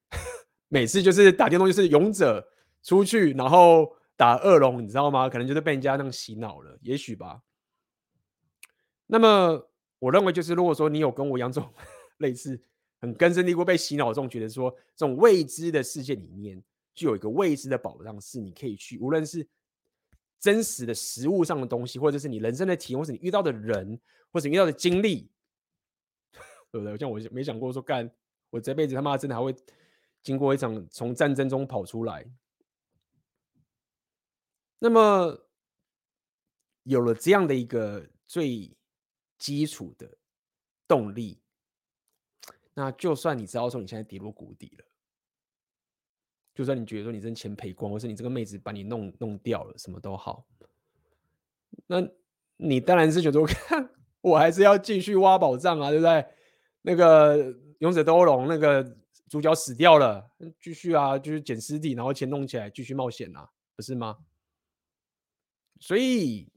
[0.70, 2.48] 每次就是打电动就是勇者
[2.82, 3.96] 出去，然后。
[4.16, 5.28] 打恶龙，你知道吗？
[5.28, 7.42] 可能就是被人家那样洗脑了，也许吧。
[9.08, 11.74] 那么，我认为就是，如果说你有跟我一样这种
[12.20, 12.62] 类似
[13.02, 16.64] 很根深蒂固被洗脑这种，觉得说这种未知的世界里面
[16.94, 19.46] 就有一个未知的宝藏，是你可以去，无论是
[20.44, 23.98] 真实的实物上的东西，或者是你人生的体验，或是你遇到的人，
[24.30, 25.32] 或者你遇到的经历，
[26.70, 26.98] 对不对？
[26.98, 28.14] 像我没想过说，干
[28.50, 29.56] 我这辈子他妈真的还会
[30.22, 32.30] 经过一场从战争中跑出来。
[34.80, 35.48] 那么
[36.84, 38.76] 有了这样的一个最
[39.38, 40.18] 基础的
[40.86, 41.41] 动力，
[42.74, 44.86] 那就算你知道说你现在跌落谷底了，
[46.54, 50.45] 就算你觉得说你真钱赔光，或是你这个妹子把你弄弄掉了，什么都好，
[51.88, 52.08] 那
[52.58, 53.89] 你当然是觉得我 看
[54.22, 56.26] 我还是要继续挖宝藏啊，对不对？
[56.84, 58.84] 那个勇者斗恶龙那个
[59.30, 60.30] 主角死掉了，
[60.62, 64.18] 继续啊，就是捡尸体，然后钱弄起来，继续冒险啊，不是吗？
[65.80, 66.47] 所以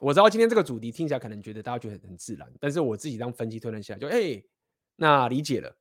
[0.00, 4.42] 我知道今天这个主题听起来可能觉得大家觉得很很自然，但是我自己这样分析推论下来，就哎，
[4.96, 5.76] 那理解了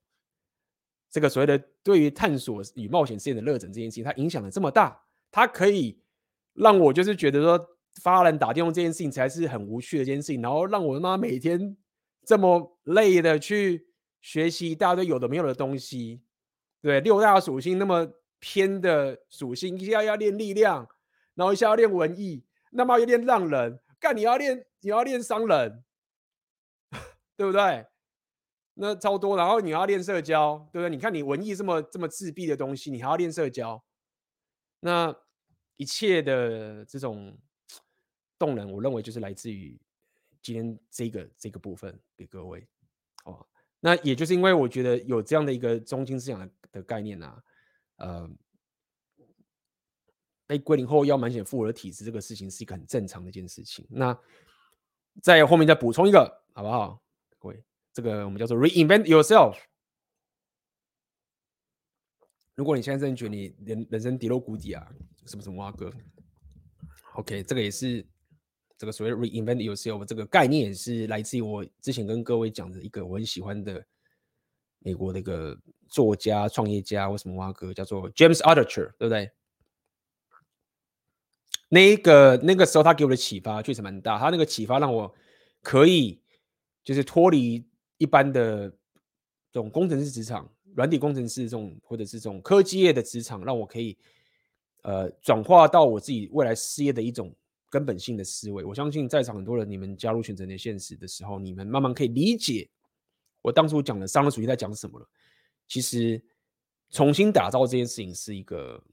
[1.09, 5.01] 这个所谓的对于探索与冒险世界的热忱这件事情，它影响了这么大，
[5.31, 5.99] 它可以
[6.53, 7.67] 让我就是觉得说
[8.01, 11.75] 发人打电动这件事情才是很无趣的一件事情，然后让我他妈每天
[12.25, 13.87] 这么累的去
[14.21, 16.21] 学习一大堆有的没有的东西，
[16.81, 18.07] 对，六大属性那么
[18.39, 20.87] 偏的属性，一下要练力量，
[21.35, 22.45] 然后一下要练文艺。
[22.71, 25.83] 那么有点让人干，你要练，你要练商人，
[27.35, 27.85] 对不对？
[28.81, 30.89] 那超多，然后你要练社交，对不对？
[30.89, 33.83] 你看你文艺这么这么自闭的东西，你还要练社交，
[34.79, 35.13] 那
[35.75, 37.37] 一切的这种
[38.37, 39.77] 动能，我认为就是来自于
[40.41, 42.65] 今天这个这个部分给各位
[43.25, 43.45] 哦。
[43.81, 47.43] 那也就是因为我觉得有这样的一个中心思想的的概念啊，
[47.97, 48.29] 呃，
[50.47, 53.85] 被归零后要满血复活的体质，这个事情是一个很正常的一件事情。
[53.89, 54.17] 那
[55.21, 57.03] 在后面再补充一个，好不好？
[57.99, 59.57] 这个我们叫做 reinvent yourself。
[62.55, 64.87] 如果你现在真觉得你人人生跌落谷底啊，
[65.25, 65.91] 什么什么挖哥
[67.15, 68.05] ，OK，这个也是
[68.77, 73.85] 这个所谓 reinvent yourself 这个概念，是来自于我之前跟各位讲的一个我很喜欢的
[74.79, 79.29] 美国的一个作家、创业家，或什么挖哥，叫做 James Altucher，对不对？
[81.67, 85.13] 那一个那个时候他给我的启发确实蛮大，他那个启发让我
[85.61, 86.21] 可以
[86.81, 87.68] 就是脱离
[87.99, 88.67] 一般的
[89.51, 93.95] 这种工程师职场、软体工程师这种或者是这种科技业的职场，让我可以
[94.81, 97.31] 呃转化到我自己未来事业的一种
[97.69, 98.63] 根本性的思维。
[98.63, 102.67] 我相信在场很多人，你们加入选择的现实的时候，你们慢慢可以理解
[103.43, 105.07] 我当初讲的商业属性在讲什么了。
[105.67, 106.19] 其实
[106.89, 108.83] 重新打造这件事情是一个。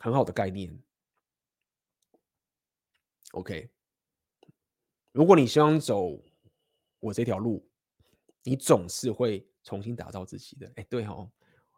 [0.00, 0.72] 很好的概念
[3.32, 3.68] ，OK。
[5.10, 6.22] 如果你希望走
[7.00, 7.66] 我这条路，
[8.42, 10.70] 你总是会重新打造自己的。
[10.76, 11.30] 哎，对哦，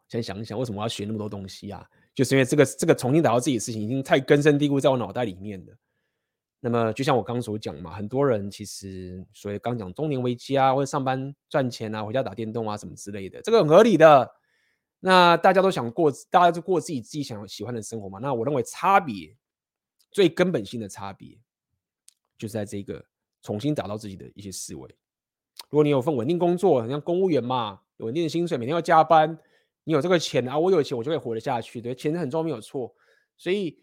[0.07, 1.87] 先想一想，为什么要学那么多东西啊？
[2.13, 5.73] 就是因为这个这个重新打造自己的事情已经太根深蒂固在我脑袋里面了。
[6.59, 14.29] 那么，就像我刚所讲嘛，很多人其实所以刚讲中年危机啊，或者上班赚钱啊，回家打电动啊，什么之类的，这个很合理的。
[14.99, 18.19] 那大家都想过，大家就过自己自己想喜欢的生活嘛。
[18.19, 19.35] 那我认为差别
[20.11, 21.35] 最根本性的差别，
[22.37, 23.03] 就是在这个
[23.41, 24.95] 重新打造自己的一些思维。
[25.71, 29.39] 如果你有份稳定工作，很像公务员嘛，稳定的薪水，每天要加班，
[29.85, 31.81] 你有这个钱啊，我有钱，我就可以活得下去。
[31.81, 32.93] 对，钱很重要，没有错。
[33.37, 33.79] 所以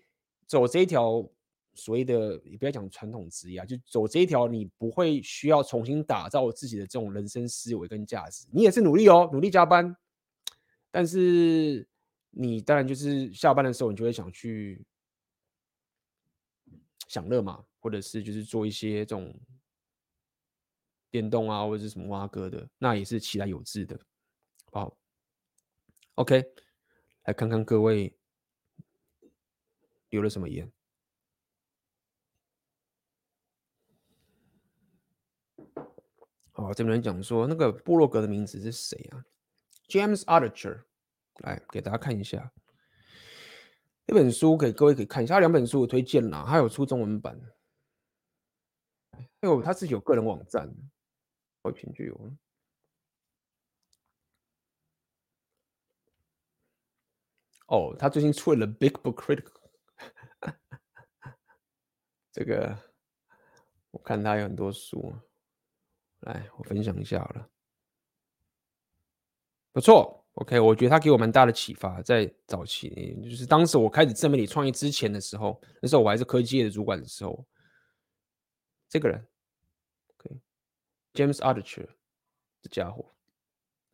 [0.47, 1.27] 走这一条
[1.75, 8.47] 所谓的，你不要讲传统职业啊，就走这一条，你不会需要重新打造自己的这种人生思维跟价值。
[8.53, 9.97] 你也是努力哦，努力加班。
[10.91, 11.89] 但是
[12.31, 14.85] 你当然就是下班的时候，你就会想去
[17.07, 19.35] 享乐嘛，或者是就是做一些这种
[21.11, 23.99] 电动啊，或者是什么挖哥的，那也是其来有志的。
[24.71, 24.97] 好
[26.17, 26.45] ，OK，
[27.25, 28.17] 来看看各位
[30.11, 30.71] 留了什么言。
[36.53, 39.25] 哦，这边人讲说那个部落格的名字是谁啊
[39.87, 40.83] ？James Archer，
[41.37, 42.53] 来给大家看一下
[44.07, 45.39] 这本书，给各位可以看一下。
[45.39, 47.41] 两本书我推荐了，还有出中文版。
[49.13, 50.69] 哎呦，他自己有个人网站，
[51.69, 52.37] 我凭据有。
[57.67, 59.53] 哦，他最近出了《Big Book Critical
[62.33, 62.77] 》，这个
[63.91, 65.15] 我看他有很多书，
[66.21, 67.51] 来我分享一下好了。
[69.71, 72.01] 不错，OK，我觉得他给我蛮大的启发。
[72.01, 77.47] 在早期，就是当时我开始自媒体创业之前的时候，那时候我还是科技业的主管的时候，
[78.89, 79.29] 这个人
[81.19, 81.89] James Archer
[82.63, 83.13] 这家伙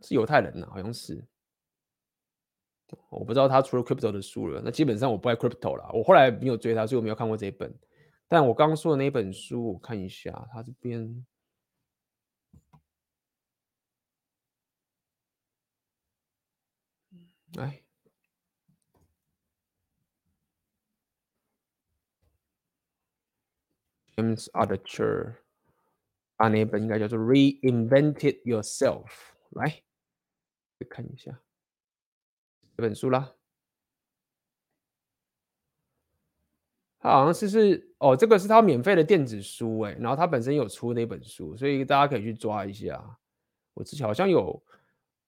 [0.03, 1.27] 是犹太人呐，好像是。
[3.09, 4.61] 我不知道他出了 Crypto 的书了。
[4.63, 5.91] 那基本上我不爱 Crypto 了。
[5.95, 7.75] 我后来没有追他，所以我没有看过这一本。
[8.29, 11.25] 但我刚刚说的那本书，我看一下，他这边。
[17.57, 17.83] 哎
[24.15, 25.37] ，James Archer，
[26.37, 29.07] 他那本应该叫做《Reinvented Yourself》，
[29.51, 29.71] 来，
[30.79, 31.39] 去看一下
[32.77, 33.33] 这本书啦。
[36.99, 43.19] 他好像是是哦，这个是他免费的电子书哎，然后他本身有出那本书，所以大家可以去抓一下。
[43.75, 44.63] 我之前好像有。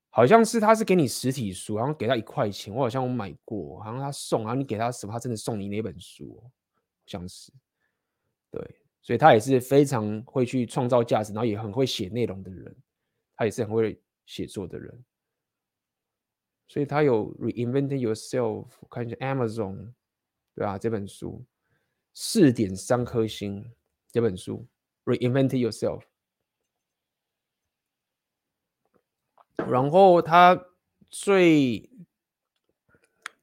[0.08, 6.50] 好像是他是给你实体书，然后给他一块钱，我好像我买过，好像他送，然后你给他什么，他真的送你那本书，好
[7.04, 7.52] 像是，
[8.50, 12.76] 对，所以他也是非常会去创造价值，然后也很会写内容的人，
[13.36, 15.04] 他也是很会写作的人，
[16.66, 19.92] 所以他有 Reinventing Yourself，看一下 Amazon，
[20.56, 21.46] 对啊，这本书
[22.14, 23.72] 四点三颗星，
[24.10, 24.66] 这本书
[25.04, 26.02] Reinventing Yourself。
[29.68, 30.60] 然后他
[31.10, 31.88] 最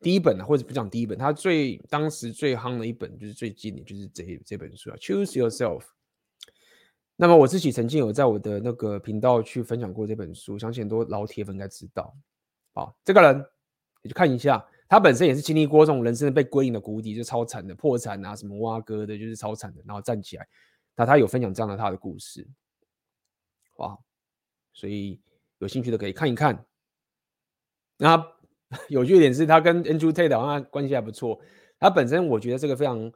[0.03, 5.83] 第一本呢，或者不讲第一本，他最当时最夯的一本就是最近的，就是这这本书啊，Choose Yourself。
[7.15, 12.13] 那么我自己曾经有在我的那个频道去分享过这本书，相信很多老铁粉应该知道。
[12.73, 13.45] 好，这个人
[14.01, 20.47] 你去看一下，他本身也是经历过这种人生的被归零的谷底，就超惨的破产啊，什么挖哥的，就是超惨的，然后站起来。
[20.95, 22.47] 那他有分享这样的他的故事，
[23.77, 23.97] 哇！
[24.73, 25.21] 所以
[25.59, 26.65] 有兴趣的可以看一看。
[27.97, 28.17] 那
[28.89, 31.39] 有趣的点是他跟 Andrew Tate 好像关系还不错。
[31.79, 33.11] 他本身我觉得是个非常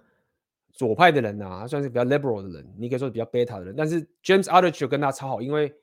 [0.71, 3.75] 左派的人啊，他算是比较 liberal 的人，你可以说比较 beta 的人。
[3.75, 5.73] 但是 James Altucher 跟他超好，因为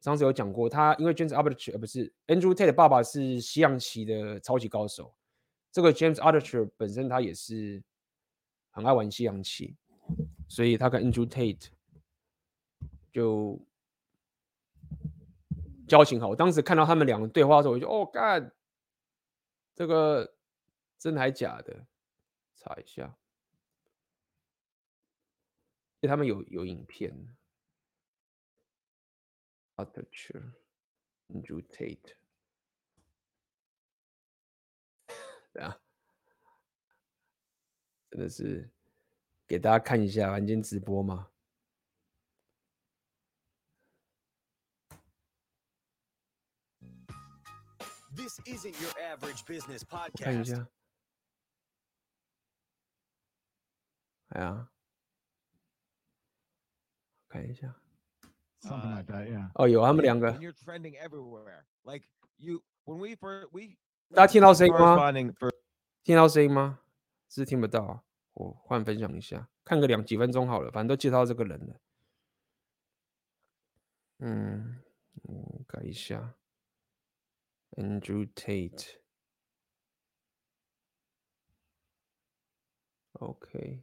[0.00, 5.12] 上次有讲过，他因为 James Altucher 呃不是 Andrew Tate 爸爸是西洋棋的超级高手。
[5.70, 7.82] 这个 James Altucher 本身他也是
[8.70, 9.76] 很爱玩西洋棋，
[10.48, 11.66] 所以他跟 Andrew Tate
[13.12, 13.60] 就
[15.86, 16.28] 交情好。
[16.28, 18.50] 我当时看到他们两个对话的时候，我就哦干，
[19.80, 20.36] 这个
[20.98, 21.86] 真的还假的？
[22.54, 23.16] 查一下，
[26.00, 27.34] 因为他们有有影片。
[29.76, 30.52] Altucher
[31.28, 32.12] Andrew Tate。
[35.54, 35.80] 对啊，
[38.10, 38.70] 真的是
[39.46, 41.02] 给大家看一下，今天直播
[48.10, 50.08] 吗？
[50.16, 50.68] 看一下，
[54.28, 54.68] 哎呀，
[57.28, 57.74] 看一下。
[58.60, 59.50] ，something like that, yeah。
[59.54, 60.32] 哦，有他们两个。
[64.12, 65.12] 大家听到声音吗？
[66.02, 66.80] 听到声音吗？
[67.28, 68.02] 是听不到啊。
[68.32, 71.80] 我换分享一下，看个两几分钟好了，反正都介绍这个人了。
[74.18, 74.82] 嗯，
[75.22, 76.34] 我改一下
[77.76, 78.96] ，Andrew Tate.
[83.22, 83.80] Okay.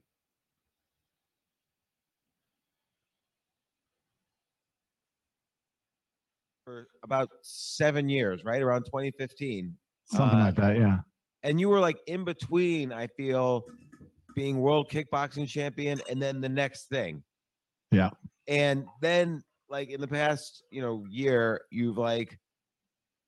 [6.65, 9.75] For about seven years, right around 2015.
[10.05, 10.97] Something uh, like that, yeah.
[11.43, 13.65] And you were like in between, I feel,
[14.35, 17.23] being world kickboxing champion and then the next thing.
[17.91, 18.11] Yeah.
[18.47, 22.37] And then like in the past, you know, year, you've like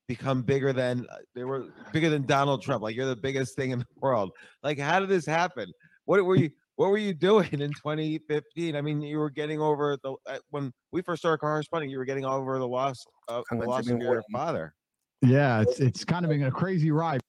[0.10, 2.84] become bigger than uh, they were bigger than Donald Trump.
[2.84, 4.32] Like you're the biggest thing in the world.
[4.64, 5.72] Like, how did this happen?
[6.04, 8.76] What were you what were you doing in 2015?
[8.76, 12.06] I mean, you were getting over the uh, when we first started corresponding, you were
[12.06, 14.74] getting over the loss of the loss of your father.
[15.22, 17.22] Yeah, it's it's kind of been a crazy ride.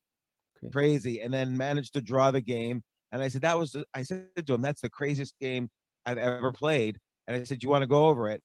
[0.72, 2.82] Crazy, and then managed to draw the game.
[3.12, 5.68] And I said that was I said to him, that's the craziest game
[6.06, 6.98] I've ever played.
[7.26, 8.42] And I said, you want to go over it?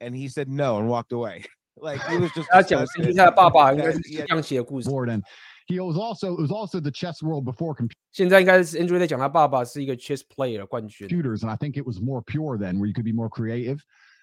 [0.00, 1.44] And he said no and walked away.
[1.77, 2.47] like he was just.
[2.49, 4.89] 他讲是他爸爸应该是象棋的故事。
[4.89, 5.23] And
[5.67, 7.97] he was also it was also the chess world before computers.
[8.11, 11.07] 现在应该是 Andrew 在讲他爸爸是一个 chess player 冠军。
[11.07, 13.79] Computers, and I think it was more pure then, where you could be more creative.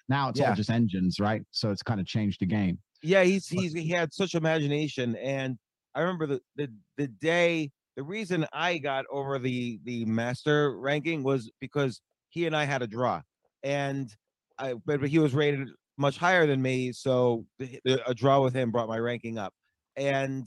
[0.07, 0.49] Now it's yeah.
[0.49, 1.43] all just engines, right?
[1.51, 2.79] So it's kind of changed the game.
[3.01, 5.57] Yeah, he's he's he had such imagination, and
[5.95, 7.71] I remember the the the day.
[7.97, 12.81] The reason I got over the the master ranking was because he and I had
[12.81, 13.21] a draw,
[13.63, 14.09] and
[14.57, 17.44] I but, but he was rated much higher than me, so
[17.84, 19.52] a draw with him brought my ranking up.
[19.96, 20.46] And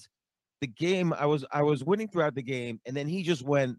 [0.61, 3.77] the game, I was I was winning throughout the game, and then he just went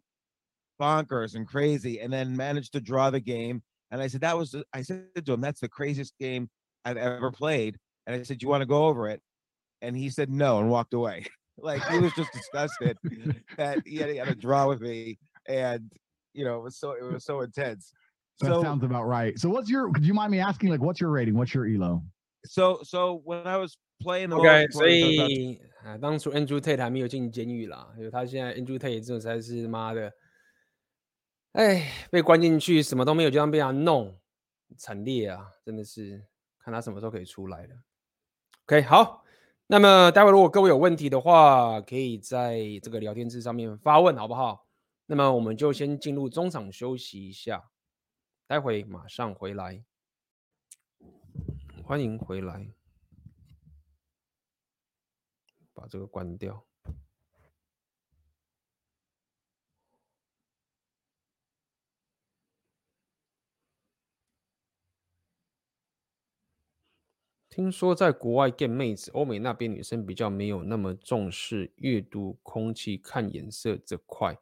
[0.80, 3.62] bonkers and crazy, and then managed to draw the game.
[3.90, 6.48] And I said that was I said to him, that's the craziest game
[6.84, 7.76] I've ever played.
[8.06, 9.20] And I said, You want to go over it?
[9.82, 11.26] And he said no and walked away.
[11.58, 12.96] like he was just disgusted
[13.56, 15.18] that he had, he had, a draw with me.
[15.46, 15.90] And
[16.32, 17.92] you know, it was so it was so intense.
[18.40, 19.38] That so, sounds about right.
[19.38, 21.34] So what's your could you mind me asking, like what's your rating?
[21.34, 22.02] What's your elo?
[22.44, 30.10] So so when I was playing the OK，所以啊，当初 Andrew Tate 还没有进监狱啦，因为他现在 Andrew Tate 这种才是妈的，
[31.52, 34.18] 哎，被关进去，什么都没有，就这样被他弄，
[34.76, 36.24] 惨烈啊，真的是
[36.58, 37.74] 看他什么时候可以出来了。
[38.64, 39.22] OK，好，
[39.66, 44.66] 那么待会如果各位有问题的话，可以在这个聊天室上面发问，好不好？
[45.06, 47.62] 那么我们就先进入中场休息一下，
[48.50, 49.84] 待会马上回来，
[51.84, 52.74] 欢迎回来，
[55.72, 56.66] 把这个关掉。
[67.48, 74.36] 听说在国外见妹子，欧美那边女生比较没有那么重视阅读空气、看颜色这块，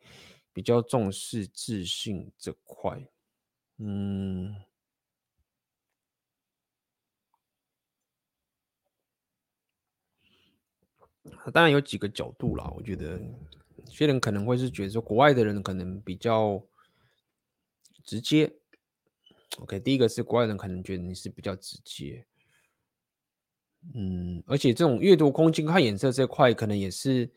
[0.55, 3.07] 比较重视自信这块。
[3.79, 4.55] 嗯，
[11.53, 12.71] 当然有几个角度啦。
[12.77, 13.19] 我觉得
[13.77, 16.61] 有些人可能会是觉得说，国外的人可能比较
[18.05, 18.53] 直接。
[19.59, 22.27] OK，第一个是国外人可能觉得你是比较直接。
[23.95, 27.31] 嗯，而且这种阅读空间、看颜色这块，可能也是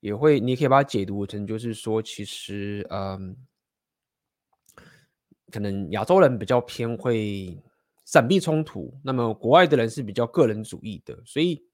[0.00, 3.36] 也会，你可以把它解读成就是说，其实嗯，
[5.54, 7.56] 可能亚洲人比较偏会
[8.04, 11.64] 闪避冲突，那么国外的人是比较个人主义的，所以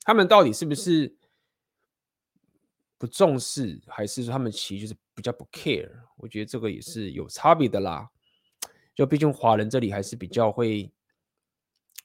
[0.00, 1.14] 他们到底是不是
[2.96, 5.86] 不重视，还是说他们其实就是比较不 care？
[6.16, 8.08] 我觉得这个也是有差别的啦。
[8.94, 10.90] 就毕竟华人这里还是比较会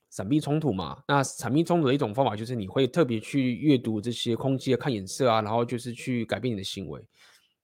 [0.10, 1.02] 闪避冲突嘛。
[1.08, 7.02] 那闪避冲突的一种方法就是你会特别去阅读这些空气的看颜色啊，然后就是去改变你的行为。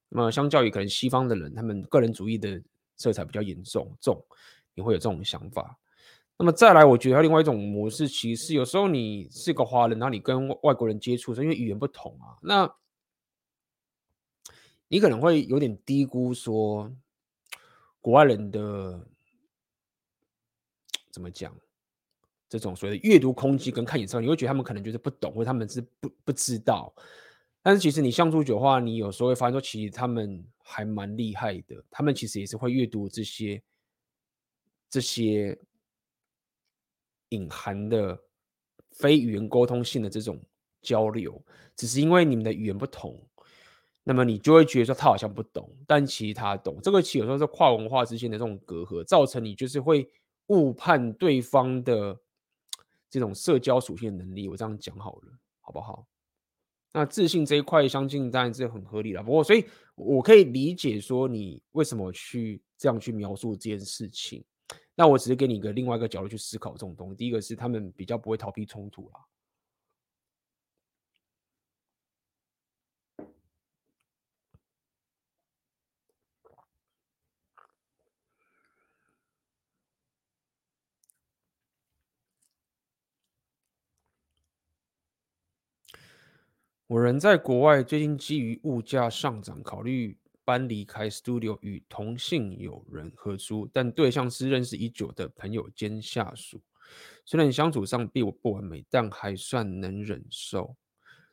[0.08, 2.64] 那么相较于可能西方的人，他们个人主义的
[2.98, 4.22] 色彩比较严重重，
[4.74, 5.78] 你会有这种想法。
[6.38, 12.76] 那么再来，我觉得另外一种模式，其实有时候你是个华人，然后你跟外国人接触，因为语言不同啊，那
[14.88, 16.92] 你可能会有点低估说
[18.02, 19.08] 国外人的。
[21.10, 21.52] 怎么讲？
[22.48, 26.94] 这种所谓的阅读空间跟看眼色，你会觉得他们可能就是不懂，或者他们是不不知道。
[27.68, 31.84] 但是其实你相处久的话，你有时候会发现说，其实他们还蛮厉害的。
[31.92, 33.62] 他们其实也是会阅读这些
[34.90, 35.60] 这些
[37.28, 38.18] 隐含的
[38.92, 40.42] 非语言沟通性的这种
[40.82, 41.44] 交流，
[41.76, 43.22] 只是因为你们的语言不同，
[44.02, 46.80] 那么你就会觉得说他好像不懂，但其实他懂。
[46.82, 50.10] 这个其实有时候是跨文化之间的这种隔阂，造成你就是会。
[50.48, 52.18] 误判对方的
[53.10, 56.08] 这种社交属性的能力，我这样讲好了，好不好？
[56.94, 59.22] 那自信这一块，相信当然是很合理的。
[59.22, 59.66] 不过，所以
[59.96, 64.44] 我可以理解说你为什么去这样去描述这件事情。
[64.96, 67.16] 那我只是给你一个另外一个角度去思考这种东西。
[67.16, 69.20] 第一个是他们比较不会逃避冲突啦。
[86.88, 96.62] 我人在国外，最近基于物价上涨，考虑搬离开 Studio 与同性友人合租，但对象是认识已久的朋友兼下属。
[97.26, 100.78] 虽然相处上比我不完美，但还算能忍受。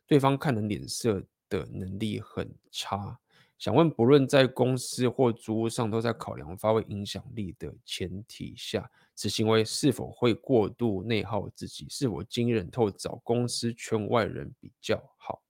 [0.05, 3.17] 对方看人脸色的能力很差。
[3.57, 11.87] 想问，不论在公司或租屋上，都在考量发挥影响力的前提下，此行为是否会过度内耗自己？
[11.89, 15.41] 是否经忍透找公司圈外人比较好？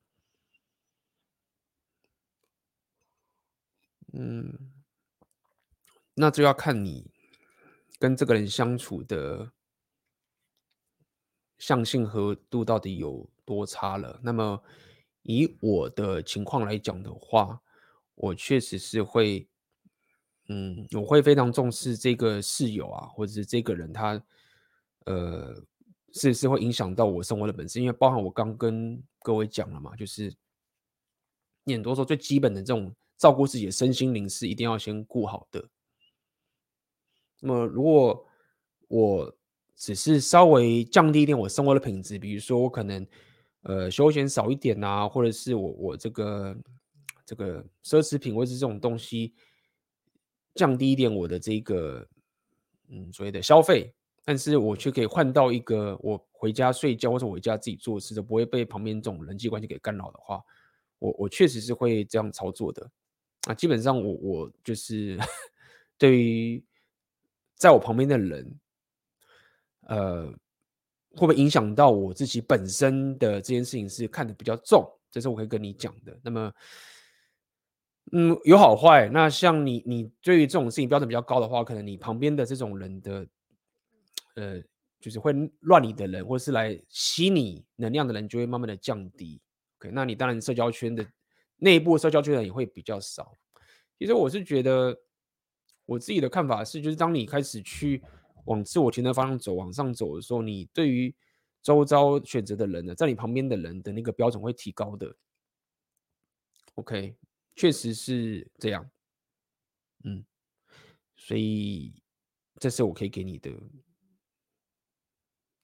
[4.18, 4.72] 嗯，
[6.14, 7.12] 那就要看你
[8.00, 9.52] 跟这个人相处的
[11.58, 14.18] 相性和度到底有多差了。
[14.24, 14.64] 那么
[15.24, 17.62] 以我的情况来讲的话，
[18.16, 19.50] 我确实是会，
[20.48, 24.24] 嗯，我会非常重视这个室友啊，或者是这个人他，
[25.08, 25.62] 呃，
[26.14, 30.34] 是是会影响到我生活的本质，因为包含我刚跟各位讲了嘛，就是
[31.66, 32.96] 你很多时候最基本的这种。
[33.18, 35.68] 照顾自己的身心灵是一定要先顾好的。
[37.40, 38.26] 那么，如果
[38.88, 39.36] 我
[39.76, 43.06] 只是稍微降低一点我生活的品质，比如说我可能
[43.64, 46.58] 呃休闲少一点啊，或者是我我这个
[47.26, 49.34] 这个奢侈品或者是这种东西
[50.54, 52.08] 降低一点我的这个
[52.88, 53.94] 嗯所谓的消费，
[54.24, 60.42] 但是我却可以换到一个我回家睡觉或者我回家自己做事，都不会被旁边这种人际关系给干扰的话，
[61.00, 62.90] 我我确实是会这样操作的。
[63.46, 65.18] 啊，基本上我我就是
[65.98, 66.64] 对于
[67.56, 68.60] 在我旁边的人，
[69.82, 70.26] 呃，
[71.12, 76.20] 会不会影响到我自己本身的这件事情是看得比较重，这是我可以跟你讲的。
[76.24, 76.52] 那么，
[78.14, 79.08] 嗯，有好坏。
[79.10, 83.28] 那像你，你对于这种事情标准比较高的话，可能你旁边的这种人的，
[84.36, 84.62] 呃，
[85.00, 85.32] 就是会
[85.62, 89.40] 乱你的人，或是来吸你能量的人，就会慢慢的降低。
[89.78, 91.06] OK，那你当然社交圈的。
[91.58, 93.34] 内部社交圈也会比较少。
[93.98, 94.98] 其实我是觉得，
[95.86, 98.04] 我自己的看法是，就是当你开始去
[98.46, 101.16] 往自我前的方向走，往上走的时候，你对于
[101.62, 105.16] 周遭选择的人呢，在你旁边的人的那个标准会提高的。
[106.76, 107.16] OK，
[107.56, 108.90] 确实是这样。
[110.04, 110.26] 嗯，
[111.16, 111.94] 所以
[112.60, 113.52] 这是我可以给你的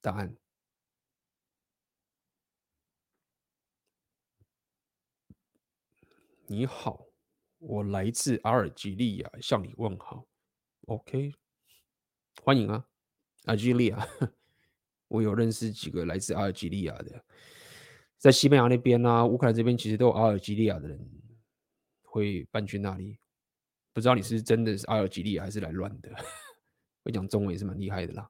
[0.02, 0.36] 答案。
[6.52, 7.08] 你好，
[7.60, 10.28] 我来自阿尔及利亚，向你问好。
[10.88, 11.32] OK，
[12.44, 12.86] 欢迎啊，
[13.46, 14.06] 阿尔及利亚。
[15.08, 17.24] 我有认识几个来自阿尔及利亚的，
[18.18, 21.00] 在西班牙那边啊，乌克兰这边其实都有阿尔及利亚的人
[22.02, 23.18] 会搬去那里。
[23.94, 26.14] 不知道你是真的是阿尔及利亚还是来乱的？
[27.06, 28.30] 会讲中文也是蛮厉害的啦。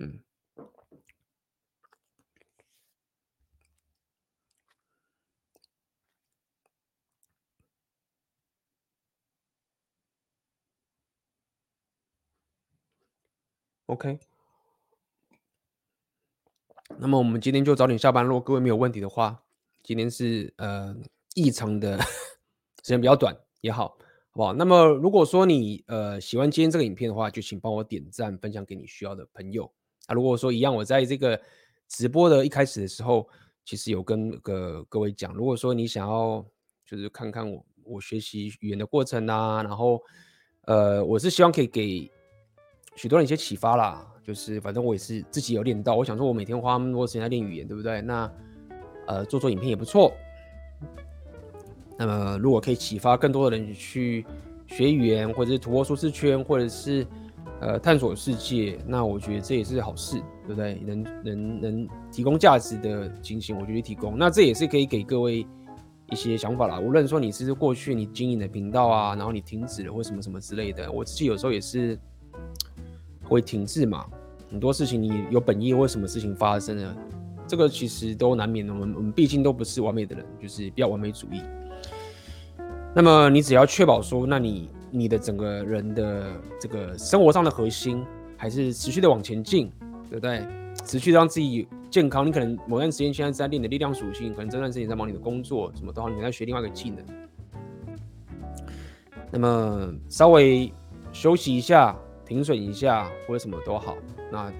[0.00, 0.24] 嗯。
[13.92, 14.18] OK。
[16.98, 18.24] 那么我们今天就早点下班。
[18.24, 19.42] 如果各位没有问题的话，
[19.82, 20.96] 今天是呃
[21.34, 23.96] 异常的时间比较短也好，好
[24.32, 24.54] 不好？
[24.54, 29.70] 那么如果说你呃喜欢今天这个影片的话，就请帮我点赞，分享给你需要的朋友
[30.06, 30.14] 啊。
[30.14, 31.38] 如果说一样，我在这个
[31.88, 33.28] 直播的一开始的时候，
[33.64, 36.42] 其实有跟个各位讲，如果说你想要
[36.86, 40.02] 就是看看我我学习语言的过程啊，然后
[40.62, 42.10] 呃我是希望可以给
[42.94, 44.06] 许多人一些启发啦。
[44.24, 48.00] 就是反正我也是自己有练到，我想说我每天花那么多时间在练语言，对不对？
[48.02, 48.30] 那
[49.08, 50.12] 呃做做影片也不错。
[51.98, 54.24] 那么如果可以启发更多的人去
[54.68, 57.04] 学语言，或者是突破舒适圈，或者是
[57.60, 60.74] 呃探索世界，那我觉得这也是好事，对不对？
[60.86, 64.16] 能能能提供价值的情形，我觉得提供。
[64.16, 65.44] 那这也是可以给各位
[66.10, 66.78] 一些想法啦。
[66.78, 71.98] 无论说你是过去你经营的频道啊，然后你停止了或什么什么之类的，我自己有时候也是。
[73.32, 74.06] 会停滞嘛？
[74.50, 76.94] 很多事情你有本意，为什么事情发生了？
[77.48, 78.72] 这个其实都难免的。
[78.72, 81.42] 我们我们毕竟都不是完美的人，就是比较完美主义。
[82.94, 88.04] 那么你只要确保说，那你你的整个人的这个生活上的核心
[88.36, 89.72] 还是持续的往前进，
[90.10, 90.46] 对不对？
[90.84, 92.26] 持续让自己健康。
[92.26, 97.04] 你可能某段时间现在在练你的力量属性，可能这段时间在忙你的工作，什么都好，你在学另外一个技能。
[99.30, 100.70] 那么稍微
[101.10, 101.96] 休息一下。
[102.24, 103.96] 停损一下或者什么都好，
[104.30, 104.52] 那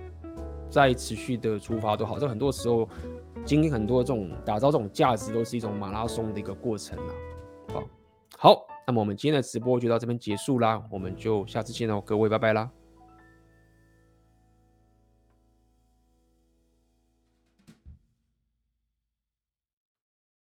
[0.70, 2.18] 再持续的出发都好。
[2.18, 2.88] 这很多时候
[3.44, 7.14] 经历很多这种打造这种价值，都是一种马拉松的一个过程啊。
[7.72, 7.84] 好，
[8.38, 12.70] 好，那么我们今天的直播就到这边结束啦，我们就下次见喽，各位拜拜啦。